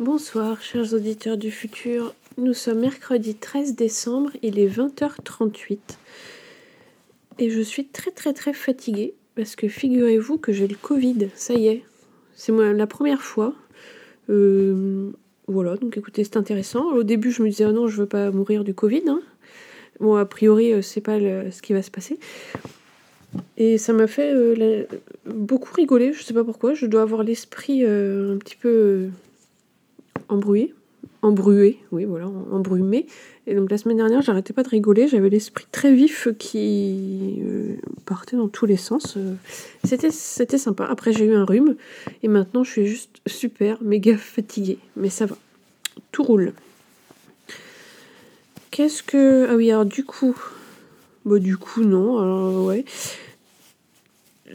Bonsoir, 0.00 0.62
chers 0.62 0.94
auditeurs 0.94 1.36
du 1.36 1.50
futur. 1.50 2.14
Nous 2.36 2.54
sommes 2.54 2.78
mercredi 2.78 3.34
13 3.34 3.74
décembre, 3.74 4.30
il 4.42 4.60
est 4.60 4.68
20h38. 4.68 5.78
Et 7.40 7.50
je 7.50 7.60
suis 7.60 7.84
très 7.84 8.12
très 8.12 8.32
très 8.32 8.52
fatiguée 8.52 9.14
parce 9.34 9.56
que 9.56 9.66
figurez-vous 9.66 10.38
que 10.38 10.52
j'ai 10.52 10.68
le 10.68 10.76
Covid, 10.76 11.30
ça 11.34 11.54
y 11.54 11.66
est. 11.66 11.82
C'est 12.36 12.52
moi 12.52 12.72
la 12.72 12.86
première 12.86 13.22
fois. 13.22 13.56
Euh, 14.30 15.10
voilà, 15.48 15.76
donc 15.76 15.96
écoutez, 15.96 16.22
c'est 16.22 16.36
intéressant. 16.36 16.92
Au 16.92 17.02
début, 17.02 17.32
je 17.32 17.42
me 17.42 17.48
disais, 17.48 17.64
oh 17.64 17.72
non, 17.72 17.88
je 17.88 18.00
veux 18.00 18.06
pas 18.06 18.30
mourir 18.30 18.62
du 18.62 18.74
Covid. 18.74 19.02
hein. 19.08 19.20
Bon, 19.98 20.14
a 20.14 20.24
priori, 20.24 20.72
euh, 20.72 20.80
c'est 20.80 21.00
pas 21.00 21.18
ce 21.18 21.60
qui 21.60 21.72
va 21.72 21.82
se 21.82 21.90
passer. 21.90 22.20
Et 23.56 23.78
ça 23.78 23.92
m'a 23.92 24.06
fait 24.06 24.32
euh, 24.32 24.84
beaucoup 25.26 25.74
rigoler, 25.74 26.12
je 26.12 26.22
sais 26.22 26.34
pas 26.34 26.44
pourquoi. 26.44 26.74
Je 26.74 26.86
dois 26.86 27.02
avoir 27.02 27.24
l'esprit 27.24 27.84
un 27.84 28.36
petit 28.38 28.54
peu 28.54 29.08
embrouillé. 30.28 30.74
Embrué, 31.22 31.78
oui, 31.92 32.04
voilà, 32.04 32.26
em- 32.26 32.46
embrumé. 32.52 33.06
Et 33.46 33.54
donc 33.54 33.70
la 33.70 33.78
semaine 33.78 33.96
dernière, 33.96 34.20
j'arrêtais 34.22 34.52
pas 34.52 34.62
de 34.62 34.68
rigoler. 34.68 35.08
J'avais 35.08 35.30
l'esprit 35.30 35.66
très 35.70 35.92
vif 35.94 36.28
qui 36.38 37.38
euh, 37.42 37.74
partait 38.04 38.36
dans 38.36 38.48
tous 38.48 38.66
les 38.66 38.76
sens. 38.76 39.16
Euh, 39.16 39.34
C'était, 39.84 40.10
c'était 40.10 40.58
sympa. 40.58 40.86
Après, 40.86 41.12
j'ai 41.12 41.24
eu 41.24 41.34
un 41.34 41.44
rhume. 41.44 41.76
Et 42.22 42.28
maintenant, 42.28 42.62
je 42.64 42.70
suis 42.70 42.86
juste 42.86 43.16
super, 43.26 43.82
méga 43.82 44.16
fatiguée. 44.16 44.78
Mais 44.96 45.08
ça 45.08 45.26
va. 45.26 45.36
Tout 46.12 46.22
roule. 46.24 46.52
Qu'est-ce 48.70 49.02
que. 49.02 49.46
Ah 49.50 49.56
oui, 49.56 49.70
alors 49.70 49.86
du 49.86 50.04
coup. 50.04 50.36
Bah, 51.24 51.38
du 51.38 51.56
coup, 51.56 51.82
non. 51.82 52.18
Alors, 52.18 52.64
ouais. 52.66 52.84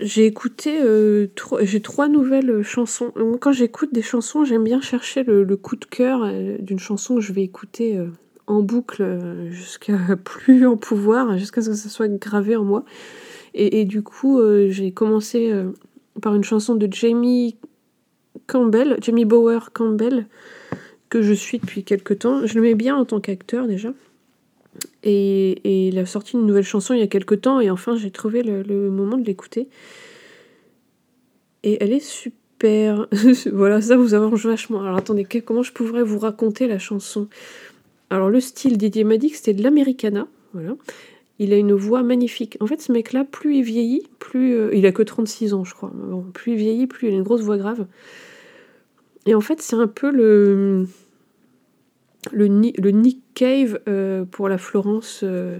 J'ai 0.02 0.26
écouté. 0.26 0.80
euh, 0.82 1.28
trois- 1.36 2.08
nouvelles 2.08 2.64
chansons. 2.64 3.12
Donc, 3.16 3.40
Quand 3.40 3.52
j'écoute 3.52 3.94
des 3.94 4.02
chansons, 4.02 4.44
j'aime 4.46 4.64
bien 4.64 4.82
chercher 4.82 5.24
le, 5.24 5.46
coup 5.58 5.76
de 5.76 5.86
cœur 5.86 6.24
euh, 6.24 6.58
d'une 6.60 6.80
chanson 6.80 7.16
que 7.16 7.22
je 7.22 7.34
vais 7.34 7.44
écouter 7.44 7.98
euh, 7.98 8.08
en 8.48 8.62
boucle 8.62 9.04
euh, 9.04 9.50
jusqu'à 9.52 9.98
plus 10.24 10.66
en 10.66 10.78
pouvoir, 10.78 11.38
jusqu'à 11.38 11.62
ce 11.62 11.70
que 11.70 11.76
ça 11.76 11.90
soit 11.90 12.08
gravé 12.08 12.56
en 12.56 12.64
moi. 12.64 12.86
Et, 13.56 13.86
du 13.86 14.02
coup, 14.02 14.40
euh, 14.40 14.70
j'ai 14.70 14.92
commencé 14.92 15.52
euh, 15.52 15.72
par 16.22 16.34
une 16.34 16.44
chanson 16.44 16.74
de 16.74 16.88
Jamie 16.92 17.56
Campbell, 18.48 18.98
Jamie 19.00 19.26
Bower 19.26 19.60
Campbell, 19.74 20.26
que 21.10 21.22
je 21.22 21.34
suis 21.34 21.60
depuis 21.60 21.84
quelques 21.84 22.20
temps. 22.20 22.48
Je 22.48 22.56
le 22.56 22.62
mets 22.62 22.74
bien 22.74 22.96
en 22.96 23.06
tant 23.06 23.20
qu'acteur 23.20 23.68
déjà. 23.68 23.94
Et, 25.04 25.88
il 25.88 26.00
a 26.00 26.06
sorti 26.06 26.34
une 26.34 26.46
nouvelle 26.46 26.64
chanson 26.64 26.94
il 26.94 27.00
y 27.00 27.04
a 27.04 27.08
quelques 27.08 27.42
temps, 27.42 27.60
et 27.60 27.70
enfin 27.70 27.96
j'ai 27.96 28.12
trouvé 28.12 28.44
le, 28.44 28.90
moment 28.90 29.18
de 29.18 29.26
l'écouter. 29.26 29.68
Et 31.64 31.78
elle 31.82 31.94
est 31.94 32.04
super. 32.04 33.08
voilà, 33.52 33.82
ça 33.82 33.98
vous 33.98 34.16
arrange 34.16 34.46
vachement. 34.46 34.82
Alors 34.82 34.98
attendez, 34.98 35.26
comment 35.26 35.64
je 35.64 35.74
pourrais 35.74 36.04
vous 36.04 36.20
raconter 36.20 36.68
la 36.68 36.80
chanson? 36.80 37.28
Alors 38.10 38.30
le 38.30 38.40
style, 38.40 38.78
Didier 38.78 39.04
m'a 39.04 39.18
dit 39.18 39.32
que 39.32 39.38
c'était 39.38 39.54
de 39.54 39.64
l'americana. 39.64 40.28
Voilà. 40.54 40.76
Il 41.40 41.52
a 41.52 41.58
une 41.58 41.74
voix 41.74 42.04
magnifique. 42.04 42.58
En 42.60 42.68
fait, 42.68 42.82
ce 42.82 42.92
mec-là, 42.92 43.26
plus 43.26 43.58
il 43.58 43.64
vieillit, 43.64 44.04
plus. 44.20 44.54
euh, 44.54 44.70
il 44.74 44.86
a 44.86 44.92
que 44.92 45.02
36 45.02 45.54
ans, 45.54 45.64
je 45.64 45.74
crois. 45.74 45.92
Plus 46.34 46.54
il 46.54 46.58
vieillit, 46.58 46.88
plus 46.88 47.08
il 47.08 47.14
a 47.14 47.18
une 47.18 47.24
grosse 47.24 47.42
voix 47.42 47.58
grave. 47.58 47.88
Et 49.26 49.36
en 49.36 49.42
fait, 49.42 49.62
c'est 49.62 49.76
un 49.76 49.88
peu 49.88 50.12
le. 50.12 50.86
Le, 52.32 52.48
le 52.48 52.92
Nick 52.92 53.20
Cave 53.34 53.80
euh, 53.88 54.26
pour 54.26 54.48
la 54.50 54.58
Florence 54.58 55.22
euh, 55.24 55.58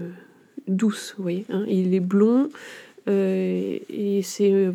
douce, 0.66 1.14
vous 1.16 1.22
voyez. 1.22 1.44
hein. 1.50 1.64
Il 1.68 1.94
est 1.94 2.00
blond 2.00 2.48
euh, 3.08 3.78
et 3.90 4.22
c'est. 4.22 4.72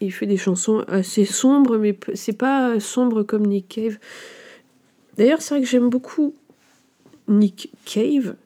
il 0.00 0.12
fait 0.12 0.26
des 0.26 0.36
chansons 0.36 0.84
assez 0.86 1.24
sombres, 1.24 1.78
mais 1.78 1.98
c'est 2.14 2.36
pas 2.36 2.78
sombre 2.78 3.22
comme 3.22 3.46
Nick 3.46 3.68
Cave. 3.68 3.98
D'ailleurs, 5.16 5.42
c'est 5.42 5.54
vrai 5.54 5.62
que 5.62 5.68
j'aime 5.68 5.90
beaucoup 5.90 6.34
Nick 7.26 7.72
Cave, 7.84 8.36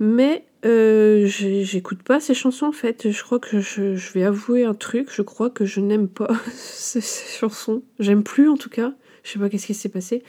mais 0.00 0.44
j'écoute 0.64 2.02
pas 2.02 2.20
ces 2.20 2.32
chansons 2.34 2.66
en 2.66 2.72
fait. 2.72 3.10
Je 3.10 3.22
crois 3.22 3.38
que 3.38 3.60
je, 3.60 4.12
vais 4.14 4.24
avouer 4.24 4.64
un 4.64 4.74
truc, 4.74 5.08
je 5.12 5.20
crois 5.20 5.50
que 5.50 5.66
je 5.66 5.80
n'aime 5.80 6.08
pas 6.08 6.30
ces 6.54 7.02
chansons. 7.02 7.82
J'aime 7.98 8.22
plus 8.22 8.48
en 8.48 8.56
tout 8.56 8.70
cas. 8.70 8.94
Je 9.24 9.32
sais 9.32 9.38
pas 9.38 9.48
qu'est-ce 9.48 9.66
qui 9.66 9.74
s'est 9.74 9.88
passé. 9.88 10.22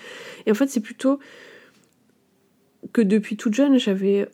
Et 0.46 0.52
en 0.52 0.56
fait, 0.56 0.68
c'est 0.68 0.80
plutôt 0.80 1.20
que 2.94 3.02
depuis 3.02 3.38
toute 3.38 3.54
jeune, 3.54 3.78
j'avais 3.78 4.28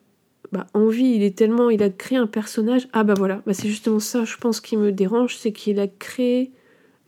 bah, 0.51 0.67
envie. 0.73 1.15
Il 1.15 1.23
est 1.23 1.37
tellement, 1.37 1.69
il 1.69 1.83
a 1.83 1.89
créé 1.89 2.17
un 2.17 2.27
personnage. 2.27 2.87
Ah 2.93 3.03
bah 3.03 3.13
voilà, 3.17 3.41
bah, 3.45 3.53
c'est 3.53 3.67
justement 3.67 3.99
ça, 3.99 4.25
je 4.25 4.37
pense, 4.37 4.61
qui 4.61 4.77
me 4.77 4.91
dérange, 4.91 5.37
c'est 5.37 5.51
qu'il 5.51 5.79
a 5.79 5.87
créé 5.87 6.51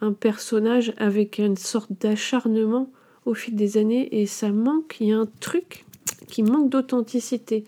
un 0.02 0.14
personnage 0.14 0.94
avec 0.98 1.38
une 1.38 1.58
sorte 1.58 1.92
d'acharnement 2.02 2.92
au 3.26 3.34
fil 3.34 3.56
des 3.56 3.78
années 3.78 4.22
et 4.22 4.26
ça 4.26 4.52
manque. 4.52 4.98
Il 5.00 5.08
y 5.08 5.14
a 5.14 5.18
un 5.18 5.30
truc 5.40 5.86
qui 6.28 6.44
manque 6.44 6.70
d'authenticité. 6.70 7.64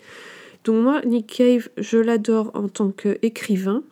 Donc 0.64 0.82
moi, 0.82 1.00
Nick 1.04 1.28
Cave, 1.28 1.68
je 1.76 1.98
l'adore 1.98 2.50
en 2.54 2.68
tant 2.68 2.90
qu'écrivain. 2.90 3.82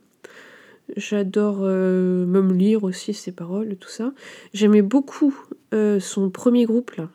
J'adore 0.96 1.60
euh, 1.62 2.26
même 2.26 2.52
lire 2.52 2.84
aussi 2.84 3.14
ses 3.14 3.32
paroles, 3.32 3.76
tout 3.76 3.88
ça. 3.88 4.12
J'aimais 4.52 4.82
beaucoup 4.82 5.34
euh, 5.72 5.98
son 5.98 6.28
premier 6.28 6.66
groupe 6.66 6.90
là. 6.92 7.08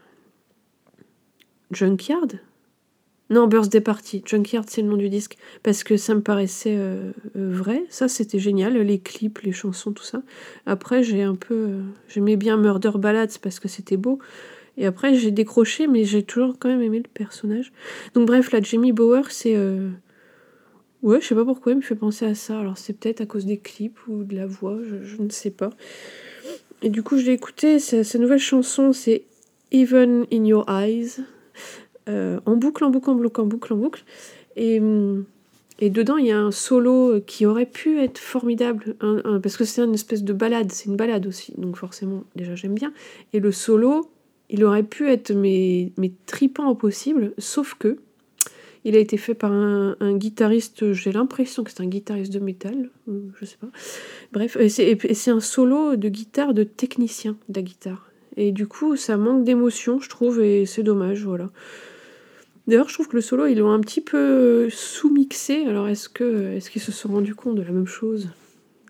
Junkyard 1.72 2.40
Non, 3.30 3.48
Birthday 3.48 3.82
Party. 3.82 4.24
Junkyard, 4.26 4.66
c'est 4.68 4.82
le 4.82 4.88
nom 4.88 4.98
du 4.98 5.10
disque. 5.10 5.38
Parce 5.62 5.84
que 5.84 5.98
ça 5.98 6.16
me 6.16 6.22
paraissait 6.22 6.76
euh, 6.78 7.12
euh, 7.36 7.52
vrai. 7.52 7.84
Ça, 7.90 8.08
c'était 8.08 8.40
génial. 8.40 8.78
Les 8.78 9.00
clips, 9.00 9.40
les 9.42 9.52
chansons, 9.52 9.92
tout 9.92 10.04
ça. 10.04 10.24
Après, 10.66 11.04
j'ai 11.04 11.22
un 11.22 11.36
peu. 11.36 11.54
euh, 11.56 11.82
J'aimais 12.08 12.38
bien 12.38 12.58
Murder 12.58 12.92
Ballads 12.96 13.38
parce 13.42 13.60
que 13.60 13.68
c'était 13.68 13.98
beau. 13.98 14.20
Et 14.78 14.86
après, 14.86 15.14
j'ai 15.14 15.32
décroché, 15.32 15.88
mais 15.88 16.06
j'ai 16.06 16.24
toujours 16.24 16.58
quand 16.58 16.70
même 16.70 16.82
aimé 16.82 16.98
le 17.00 17.10
personnage. 17.14 17.72
Donc, 18.16 18.26
bref, 18.26 18.52
là, 18.52 18.62
Jamie 18.62 18.94
Bauer, 18.94 19.30
c'est. 19.30 19.56
Ouais, 21.02 21.22
je 21.22 21.28
sais 21.28 21.36
pas 21.36 21.46
pourquoi, 21.46 21.72
il 21.72 21.78
me 21.78 21.82
fait 21.82 21.96
penser 21.96 22.26
à 22.26 22.36
ça. 22.36 22.60
Alors, 22.60 22.78
c'est 22.78 22.94
peut-être 22.94 23.22
à 23.22 23.26
cause 23.26 23.46
des 23.46 23.58
clips 23.58 23.98
ou 24.08 24.24
de 24.24 24.36
la 24.36 24.46
voix, 24.46 24.78
je, 24.84 25.22
ne 25.22 25.30
sais 25.30 25.50
pas. 25.50 25.70
Et 26.82 26.90
du 26.90 27.04
coup, 27.04 27.18
je 27.18 27.26
l'ai 27.26 27.34
écouté. 27.34 27.80
Sa 27.80 28.20
nouvelle 28.20 28.40
chanson, 28.40 28.92
c'est 28.92 29.24
Even 29.72 30.26
in 30.32 30.46
Your 30.46 30.66
Eyes. 30.70 31.22
Euh, 32.10 32.40
en 32.46 32.56
boucle, 32.56 32.84
en 32.84 32.90
boucle, 32.90 33.10
en 33.10 33.16
boucle, 33.16 33.42
en 33.42 33.46
boucle, 33.46 33.74
en 33.74 33.78
boucle. 33.78 34.04
Et, 34.56 34.80
hum, 34.80 35.26
et 35.80 35.90
dedans, 35.90 36.18
il 36.18 36.26
y 36.26 36.32
a 36.32 36.40
un 36.40 36.52
solo 36.52 37.22
qui 37.26 37.46
aurait 37.46 37.66
pu 37.66 38.00
être 38.00 38.18
formidable, 38.18 38.96
parce 39.42 39.56
que 39.56 39.64
c'est 39.64 39.82
une 39.82 39.94
espèce 39.94 40.26
de 40.26 40.34
balade, 40.34 40.72
c'est 40.74 40.90
une 40.90 40.98
balade 40.98 41.26
aussi, 41.26 41.54
donc 41.58 41.78
forcément, 41.78 42.26
déjà 42.36 42.54
j'aime 42.54 42.74
bien. 42.74 42.92
Et 43.32 43.40
le 43.40 43.54
solo, 43.54 44.10
il 44.50 44.66
aurait 44.66 44.84
pu 44.84 45.10
être 45.10 45.32
mais, 45.32 45.94
mais 45.98 46.12
tripant 46.26 46.68
au 46.68 46.76
possible, 46.76 47.34
sauf 47.38 47.76
que 47.76 47.98
il 48.86 48.96
a 48.96 49.00
été 49.00 49.18
fait 49.18 49.34
par 49.34 49.52
un, 49.52 49.96
guitariste, 50.16 50.94
j'ai 50.94 51.12
l'impression 51.12 51.64
que 51.64 51.72
c'est 51.72 51.82
un 51.82 51.88
guitariste 51.88 52.32
de 52.32 52.40
métal, 52.40 52.90
euh, 53.10 53.20
je 53.40 53.46
sais 53.46 53.58
pas. 53.58 53.68
Bref, 54.32 54.56
et 54.58 54.70
c'est 54.70 55.32
un 55.32 55.42
solo 55.42 55.98
de 55.98 56.10
guitare 56.10 56.54
de 56.54 56.64
technicien 56.64 57.36
de 57.50 57.60
la 57.60 57.62
guitare. 57.62 58.10
Et 58.38 58.52
du 58.52 58.68
coup, 58.68 58.96
ça 58.96 59.18
manque 59.18 59.44
d'émotion, 59.44 60.00
je 60.00 60.08
trouve, 60.08 60.42
et 60.42 60.66
c'est 60.66 60.84
dommage, 60.84 61.26
voilà. 61.26 61.50
D'ailleurs, 62.70 62.88
je 62.88 62.94
trouve 62.94 63.08
que 63.08 63.16
le 63.16 63.22
solo, 63.24 63.48
ils 63.48 63.58
l'ont 63.58 63.72
un 63.72 63.80
petit 63.80 64.00
peu 64.00 64.70
sous-mixé. 64.70 65.66
Alors, 65.66 65.88
est-ce 65.88 66.08
que 66.08 66.54
est-ce 66.54 66.70
qu'ils 66.70 66.84
se 66.84 66.92
sont 66.92 67.10
rendus 67.10 67.34
compte 67.34 67.56
de 67.56 67.64
la 67.64 67.72
même 67.72 67.88
chose 67.88 68.30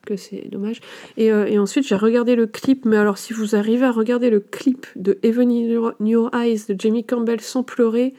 Que 0.05 0.17
c'est 0.17 0.49
dommage? 0.49 0.81
Et, 1.15 1.31
euh, 1.31 1.45
et 1.45 1.57
ensuite, 1.57 1.87
j'ai 1.87 1.95
regardé 1.95 2.35
le 2.35 2.45
clip. 2.45 2.83
Mais 2.83 2.97
alors, 2.97 3.17
si 3.17 3.31
vous 3.31 3.55
arrivez 3.55 3.85
à 3.85 3.91
regarder 3.91 4.29
le 4.29 4.41
clip 4.41 4.85
de 4.97 5.17
Even 5.23 5.49
in 5.49 5.61
Your, 5.61 5.93
in 6.01 6.05
Your 6.07 6.35
Eyes 6.35 6.65
de 6.67 6.75
Jamie 6.77 7.05
Campbell 7.05 7.39
sans 7.39 7.63
pleurer, 7.63 8.13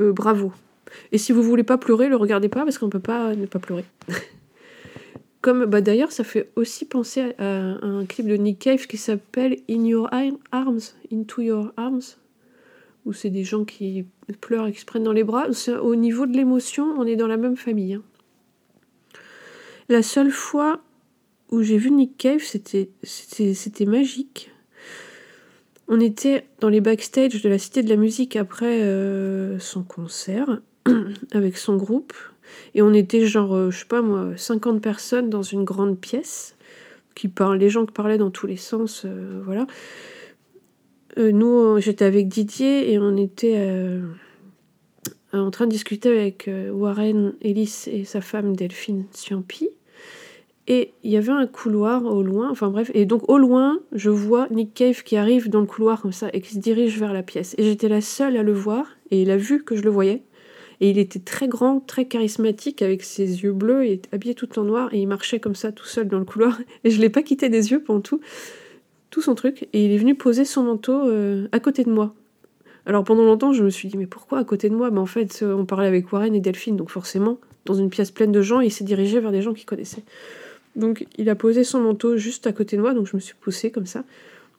euh, 0.00 0.10
bravo. 0.10 0.54
Et 1.12 1.18
si 1.18 1.32
vous 1.32 1.42
voulez 1.42 1.64
pas 1.64 1.76
pleurer, 1.76 2.08
le 2.08 2.16
regardez 2.16 2.48
pas 2.48 2.64
parce 2.64 2.78
qu'on 2.78 2.88
peut 2.88 2.98
pas 2.98 3.34
ne 3.34 3.44
pas 3.44 3.58
pleurer. 3.58 3.84
Comme 5.42 5.66
bah 5.66 5.82
d'ailleurs, 5.82 6.12
ça 6.12 6.24
fait 6.24 6.50
aussi 6.56 6.86
penser 6.86 7.34
à, 7.36 7.72
à 7.72 7.84
un 7.84 8.06
clip 8.06 8.26
de 8.26 8.36
Nick 8.36 8.60
Cave 8.60 8.86
qui 8.86 8.96
s'appelle 8.96 9.58
In 9.68 9.84
Your 9.84 10.08
Arms, 10.50 10.80
Into 11.12 11.42
Your 11.42 11.72
Arms, 11.76 12.00
où 13.04 13.12
c'est 13.12 13.30
des 13.30 13.44
gens 13.44 13.64
qui 13.64 14.06
pleurent 14.40 14.66
et 14.66 14.72
qui 14.72 14.80
se 14.80 14.84
prennent 14.84 15.04
dans 15.04 15.12
les 15.12 15.24
bras. 15.24 15.46
Au 15.82 15.94
niveau 15.96 16.26
de 16.26 16.32
l'émotion, 16.36 16.94
on 16.98 17.06
est 17.06 17.16
dans 17.16 17.26
la 17.26 17.36
même 17.36 17.56
famille. 17.56 17.94
hein. 17.94 18.02
La 19.88 20.02
seule 20.02 20.30
fois 20.30 20.80
où 21.50 21.62
j'ai 21.62 21.76
vu 21.76 21.90
Nick 21.90 22.16
Cave, 22.16 22.40
c'était 22.40 23.86
magique. 23.86 24.50
On 25.88 26.00
était 26.00 26.46
dans 26.60 26.68
les 26.68 26.80
backstage 26.80 27.42
de 27.42 27.48
la 27.48 27.58
Cité 27.58 27.82
de 27.82 27.88
la 27.88 27.96
Musique 27.96 28.36
après 28.36 28.80
euh, 28.82 29.58
son 29.58 29.82
concert 29.82 30.60
avec 31.32 31.58
son 31.58 31.76
groupe. 31.76 32.14
Et 32.74 32.82
on 32.82 32.94
était 32.94 33.26
genre, 33.26 33.54
euh, 33.54 33.70
je 33.70 33.80
sais 33.80 33.84
pas 33.84 34.00
moi, 34.00 34.30
50 34.36 34.80
personnes 34.80 35.28
dans 35.28 35.42
une 35.42 35.64
grande 35.64 35.98
pièce. 35.98 36.56
Qui 37.14 37.30
les 37.58 37.68
gens 37.68 37.84
qui 37.84 37.92
parlaient 37.92 38.16
dans 38.16 38.30
tous 38.30 38.46
les 38.46 38.56
sens, 38.56 39.02
euh, 39.04 39.42
voilà. 39.44 39.66
Euh, 41.18 41.30
nous, 41.32 41.76
euh, 41.76 41.80
j'étais 41.80 42.04
avec 42.04 42.28
Didier 42.28 42.92
et 42.92 42.98
on 42.98 43.16
était 43.16 43.56
euh, 43.56 44.00
en 45.32 45.50
train 45.50 45.66
de 45.66 45.70
discuter 45.70 46.08
avec 46.08 46.48
Warren 46.70 47.34
Ellis 47.42 47.84
et 47.86 48.04
sa 48.04 48.20
femme 48.20 48.56
Delphine 48.56 49.04
Ciampi. 49.12 49.68
Et 50.68 50.92
il 51.02 51.10
y 51.10 51.16
avait 51.16 51.32
un 51.32 51.46
couloir 51.46 52.04
au 52.04 52.22
loin, 52.22 52.48
enfin 52.48 52.70
bref, 52.70 52.90
et 52.94 53.04
donc 53.04 53.28
au 53.28 53.36
loin, 53.36 53.80
je 53.90 54.10
vois 54.10 54.46
Nick 54.50 54.74
Cave 54.74 55.02
qui 55.02 55.16
arrive 55.16 55.50
dans 55.50 55.60
le 55.60 55.66
couloir 55.66 56.00
comme 56.00 56.12
ça 56.12 56.28
et 56.32 56.40
qui 56.40 56.54
se 56.54 56.58
dirige 56.60 56.98
vers 56.98 57.12
la 57.12 57.24
pièce. 57.24 57.56
Et 57.58 57.64
j'étais 57.64 57.88
la 57.88 58.00
seule 58.00 58.36
à 58.36 58.44
le 58.44 58.52
voir, 58.52 58.86
et 59.10 59.22
il 59.22 59.30
a 59.32 59.36
vu 59.36 59.64
que 59.64 59.74
je 59.74 59.82
le 59.82 59.90
voyais. 59.90 60.22
Et 60.80 60.90
il 60.90 60.98
était 60.98 61.18
très 61.18 61.48
grand, 61.48 61.80
très 61.80 62.06
charismatique, 62.06 62.80
avec 62.80 63.02
ses 63.02 63.42
yeux 63.42 63.52
bleus, 63.52 63.84
et 63.86 64.00
habillé 64.12 64.34
tout 64.34 64.56
en 64.58 64.62
noir, 64.62 64.94
et 64.94 65.00
il 65.00 65.06
marchait 65.06 65.40
comme 65.40 65.56
ça 65.56 65.72
tout 65.72 65.86
seul 65.86 66.06
dans 66.06 66.18
le 66.20 66.24
couloir. 66.24 66.58
Et 66.84 66.90
je 66.90 67.00
l'ai 67.00 67.10
pas 67.10 67.22
quitté 67.22 67.48
des 67.48 67.72
yeux 67.72 67.82
pendant 67.82 68.00
tout, 68.00 68.20
tout 69.12 69.22
son 69.22 69.36
truc. 69.36 69.68
Et 69.72 69.84
il 69.84 69.92
est 69.92 69.98
venu 69.98 70.16
poser 70.16 70.44
son 70.44 70.64
manteau 70.64 71.08
euh, 71.08 71.46
à 71.52 71.60
côté 71.60 71.84
de 71.84 71.90
moi. 71.90 72.14
Alors 72.84 73.04
pendant 73.04 73.24
longtemps, 73.24 73.52
je 73.52 73.62
me 73.62 73.70
suis 73.70 73.88
dit, 73.88 73.96
mais 73.96 74.06
pourquoi 74.06 74.38
à 74.38 74.44
côté 74.44 74.68
de 74.68 74.74
moi? 74.74 74.90
Mais 74.90 74.98
en 74.98 75.06
fait, 75.06 75.40
euh, 75.42 75.54
on 75.54 75.64
parlait 75.64 75.86
avec 75.86 76.12
Warren 76.12 76.34
et 76.34 76.40
Delphine, 76.40 76.76
donc 76.76 76.90
forcément, 76.90 77.38
dans 77.64 77.74
une 77.74 77.90
pièce 77.90 78.10
pleine 78.10 78.32
de 78.32 78.42
gens, 78.42 78.58
il 78.60 78.72
s'est 78.72 78.82
dirigé 78.82 79.20
vers 79.20 79.30
des 79.30 79.40
gens 79.40 79.54
qu'il 79.54 79.66
connaissait. 79.66 80.02
Donc 80.74 81.06
il 81.16 81.28
a 81.28 81.36
posé 81.36 81.62
son 81.62 81.80
manteau 81.80 82.16
juste 82.16 82.48
à 82.48 82.52
côté 82.52 82.76
de 82.76 82.82
moi, 82.82 82.94
donc 82.94 83.06
je 83.06 83.14
me 83.14 83.20
suis 83.20 83.36
poussée 83.40 83.70
comme 83.70 83.86
ça. 83.86 84.02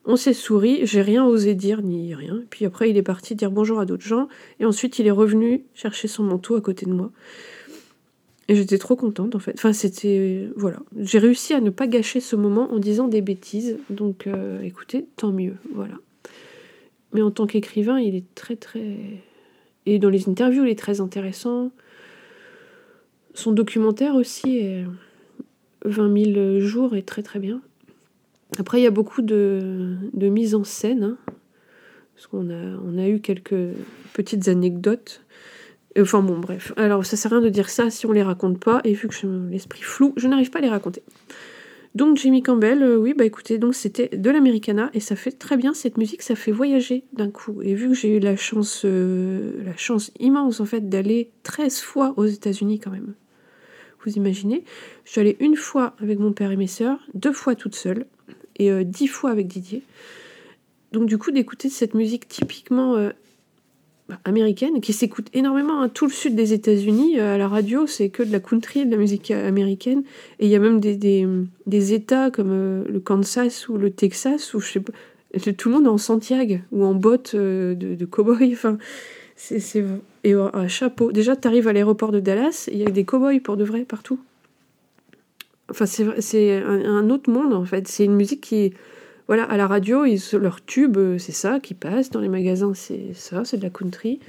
On 0.05 0.15
s'est 0.15 0.33
souri, 0.33 0.81
j'ai 0.83 1.01
rien 1.01 1.25
osé 1.25 1.55
dire 1.55 1.81
ni 1.81 2.13
rien. 2.13 2.41
Puis 2.49 2.65
après 2.65 2.89
il 2.89 2.97
est 2.97 3.03
parti 3.03 3.35
dire 3.35 3.51
bonjour 3.51 3.79
à 3.79 3.85
d'autres 3.85 4.05
gens, 4.05 4.29
et 4.59 4.65
ensuite 4.65 4.99
il 4.99 5.07
est 5.07 5.11
revenu 5.11 5.63
chercher 5.73 6.07
son 6.07 6.23
manteau 6.23 6.55
à 6.55 6.61
côté 6.61 6.85
de 6.85 6.93
moi. 6.93 7.11
Et 8.49 8.55
j'étais 8.55 8.77
trop 8.77 8.95
contente 8.95 9.35
en 9.35 9.39
fait. 9.39 9.53
Enfin 9.55 9.73
c'était... 9.73 10.49
Voilà. 10.55 10.79
J'ai 10.99 11.19
réussi 11.19 11.53
à 11.53 11.61
ne 11.61 11.69
pas 11.69 11.87
gâcher 11.87 12.19
ce 12.19 12.35
moment 12.35 12.71
en 12.71 12.79
disant 12.79 13.07
des 13.07 13.21
bêtises. 13.21 13.77
Donc 13.89 14.27
euh, 14.27 14.61
écoutez, 14.61 15.05
tant 15.15 15.31
mieux. 15.31 15.55
Voilà. 15.73 15.95
Mais 17.13 17.21
en 17.21 17.31
tant 17.31 17.47
qu'écrivain, 17.47 17.99
il 17.99 18.15
est 18.15 18.25
très 18.35 18.55
très... 18.55 18.97
Et 19.85 19.99
dans 19.99 20.09
les 20.09 20.29
interviews, 20.29 20.63
il 20.65 20.69
est 20.69 20.79
très 20.79 21.01
intéressant. 21.01 21.71
Son 23.33 23.51
documentaire 23.51 24.15
aussi 24.15 24.57
est 24.57 24.85
20 25.85 26.33
000 26.33 26.59
jours 26.59 26.95
est 26.95 27.07
très 27.07 27.23
très 27.23 27.39
bien. 27.39 27.61
Après, 28.57 28.79
il 28.79 28.83
y 28.83 28.87
a 28.87 28.91
beaucoup 28.91 29.21
de, 29.21 29.97
mise 30.13 30.55
en 30.55 30.63
scène, 30.63 31.03
hein, 31.03 31.17
parce 32.15 32.27
qu'on 32.27 32.49
a, 32.49 32.77
on 32.85 32.97
a 32.97 33.07
eu 33.07 33.19
quelques 33.19 33.73
petites 34.13 34.47
anecdotes. 34.47 35.21
Enfin 35.99 36.21
bon, 36.23 36.39
bref. 36.39 36.73
Alors, 36.75 37.05
ça 37.05 37.17
sert 37.17 37.33
à 37.33 37.37
rien 37.37 37.45
de 37.45 37.49
dire 37.49 37.69
ça 37.69 37.89
si 37.89 38.05
on 38.05 38.11
les 38.11 38.23
raconte 38.23 38.59
pas, 38.59 38.81
et 38.83 38.93
vu 38.93 39.07
que 39.07 39.13
j'ai 39.13 39.27
l'esprit 39.49 39.83
flou, 39.83 40.13
je 40.17 40.27
n'arrive 40.27 40.49
pas 40.49 40.59
à 40.59 40.61
les 40.61 40.69
raconter. 40.69 41.03
Donc 41.95 42.17
Jimmy 42.17 42.41
Campbell, 42.41 42.81
euh, 42.81 42.97
oui, 42.97 43.13
bah 43.13 43.23
écoutez, 43.23 43.59
donc 43.59 43.75
c'était 43.75 44.07
de 44.07 44.29
l'Americana, 44.31 44.89
et 44.95 44.99
ça 44.99 45.15
fait 45.15 45.31
très 45.31 45.57
bien 45.57 45.75
cette 45.75 45.97
musique, 45.97 46.23
ça 46.23 46.35
fait 46.35 46.51
voyager 46.51 47.03
d'un 47.13 47.29
coup. 47.29 47.61
Et 47.61 47.75
vu 47.75 47.89
que 47.89 47.93
j'ai 47.93 48.17
eu 48.17 48.19
la 48.19 48.35
chance, 48.35 48.81
euh, 48.83 49.63
la 49.63 49.77
chance 49.77 50.11
immense 50.19 50.59
en 50.59 50.65
fait 50.65 50.89
d'aller 50.89 51.29
13 51.43 51.81
fois 51.81 52.15
aux 52.17 52.25
États-Unis 52.25 52.79
quand 52.79 52.89
même, 52.89 53.13
vous 54.03 54.13
imaginez. 54.13 54.63
Je 55.05 55.11
suis 55.11 55.21
allée 55.21 55.37
une 55.39 55.55
fois 55.55 55.95
avec 56.01 56.17
mon 56.17 56.33
père 56.33 56.51
et 56.51 56.57
mes 56.57 56.67
sœurs, 56.67 56.99
deux 57.13 57.31
fois 57.31 57.53
toute 57.53 57.75
seule, 57.75 58.07
et 58.57 58.71
euh, 58.71 58.83
dix 58.83 59.07
fois 59.07 59.29
avec 59.29 59.45
Didier. 59.45 59.83
Donc 60.93 61.05
du 61.05 61.19
coup, 61.19 61.29
d'écouter 61.29 61.69
cette 61.69 61.93
musique 61.93 62.27
typiquement 62.27 63.11
américaine, 64.25 64.81
qui 64.81 64.93
s'écoute 64.93 65.27
énormément, 65.33 65.81
hein. 65.81 65.89
tout 65.89 66.05
le 66.05 66.11
sud 66.11 66.35
des 66.35 66.53
États-Unis, 66.53 67.19
euh, 67.19 67.35
à 67.35 67.37
la 67.37 67.47
radio, 67.47 67.87
c'est 67.87 68.09
que 68.09 68.23
de 68.23 68.31
la 68.31 68.39
country, 68.39 68.85
de 68.85 68.91
la 68.91 68.97
musique 68.97 69.31
américaine, 69.31 70.03
et 70.39 70.45
il 70.45 70.51
y 70.51 70.55
a 70.55 70.59
même 70.59 70.79
des, 70.79 70.95
des, 70.95 71.93
États 71.93 72.31
comme 72.31 72.83
le 72.87 72.99
Kansas 72.99 73.67
ou 73.69 73.77
le 73.77 73.91
Texas, 73.91 74.53
où 74.53 74.59
je 74.59 74.71
sais 74.73 74.79
pas, 74.79 74.93
tout 75.57 75.69
le 75.69 75.75
monde 75.75 75.85
est 75.85 75.89
en 75.89 75.97
Santiago, 75.97 76.57
ou 76.71 76.83
en 76.83 76.93
botte 76.93 77.35
de, 77.35 77.75
de 77.75 78.05
cow-boy, 78.05 78.51
enfin... 78.53 78.77
C'est 79.35 79.83
et 80.23 80.33
un 80.33 80.67
chapeau. 80.69 81.11
Déjà, 81.11 81.35
tu 81.35 81.47
arrives 81.49 81.67
à 81.67 81.73
l'aéroport 81.73 82.11
de 82.11 82.21
Dallas, 82.21 82.69
il 82.71 82.77
y 82.77 82.85
a 82.85 82.91
des 82.91 83.03
cow-boys 83.03 83.39
pour 83.43 83.57
de 83.57 83.65
vrai 83.65 83.81
partout. 83.81 84.19
Enfin, 85.69 85.85
c'est 85.85 86.61
un, 86.61 87.09
autre 87.09 87.31
monde 87.31 87.53
en 87.53 87.65
fait. 87.65 87.87
C'est 87.87 88.05
une 88.05 88.15
musique 88.15 88.41
qui. 88.41 88.73
Voilà, 89.27 89.43
à 89.43 89.55
la 89.55 89.67
radio, 89.67 90.05
ils, 90.05 90.19
leur 90.33 90.63
tube, 90.65 90.97
euh, 90.97 91.17
c'est 91.17 91.31
ça 91.31 91.59
qui 91.59 91.73
passe. 91.73 92.09
Dans 92.09 92.19
les 92.19 92.29
magasins, 92.29 92.73
c'est 92.73 93.13
ça, 93.13 93.45
c'est 93.45 93.57
de 93.57 93.63
la 93.63 93.69
country. 93.69 94.19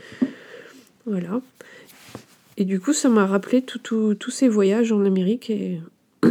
Voilà. 1.06 1.40
Et 2.56 2.64
du 2.64 2.78
coup, 2.78 2.92
ça 2.92 3.08
m'a 3.08 3.26
rappelé 3.26 3.62
tous 3.62 4.30
ces 4.30 4.48
voyages 4.48 4.92
en 4.92 5.04
Amérique 5.04 5.50
et 5.50 5.80
où 6.24 6.28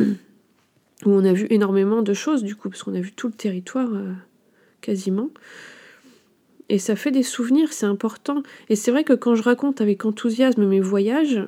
on 1.05 1.25
a 1.25 1.33
vu 1.33 1.47
énormément 1.49 2.01
de 2.01 2.13
choses, 2.13 2.43
du 2.43 2.55
coup, 2.55 2.69
parce 2.69 2.83
qu'on 2.83 2.95
a 2.95 3.01
vu 3.01 3.11
tout 3.11 3.27
le 3.27 3.33
territoire 3.33 3.93
euh, 3.93 4.13
quasiment. 4.79 5.29
Et 6.69 6.79
ça 6.79 6.95
fait 6.95 7.11
des 7.11 7.23
souvenirs, 7.23 7.73
c'est 7.73 7.85
important. 7.85 8.41
Et 8.69 8.77
c'est 8.77 8.91
vrai 8.91 9.03
que 9.03 9.13
quand 9.13 9.35
je 9.35 9.43
raconte 9.43 9.81
avec 9.81 10.05
enthousiasme 10.05 10.65
mes 10.65 10.79
voyages, 10.79 11.45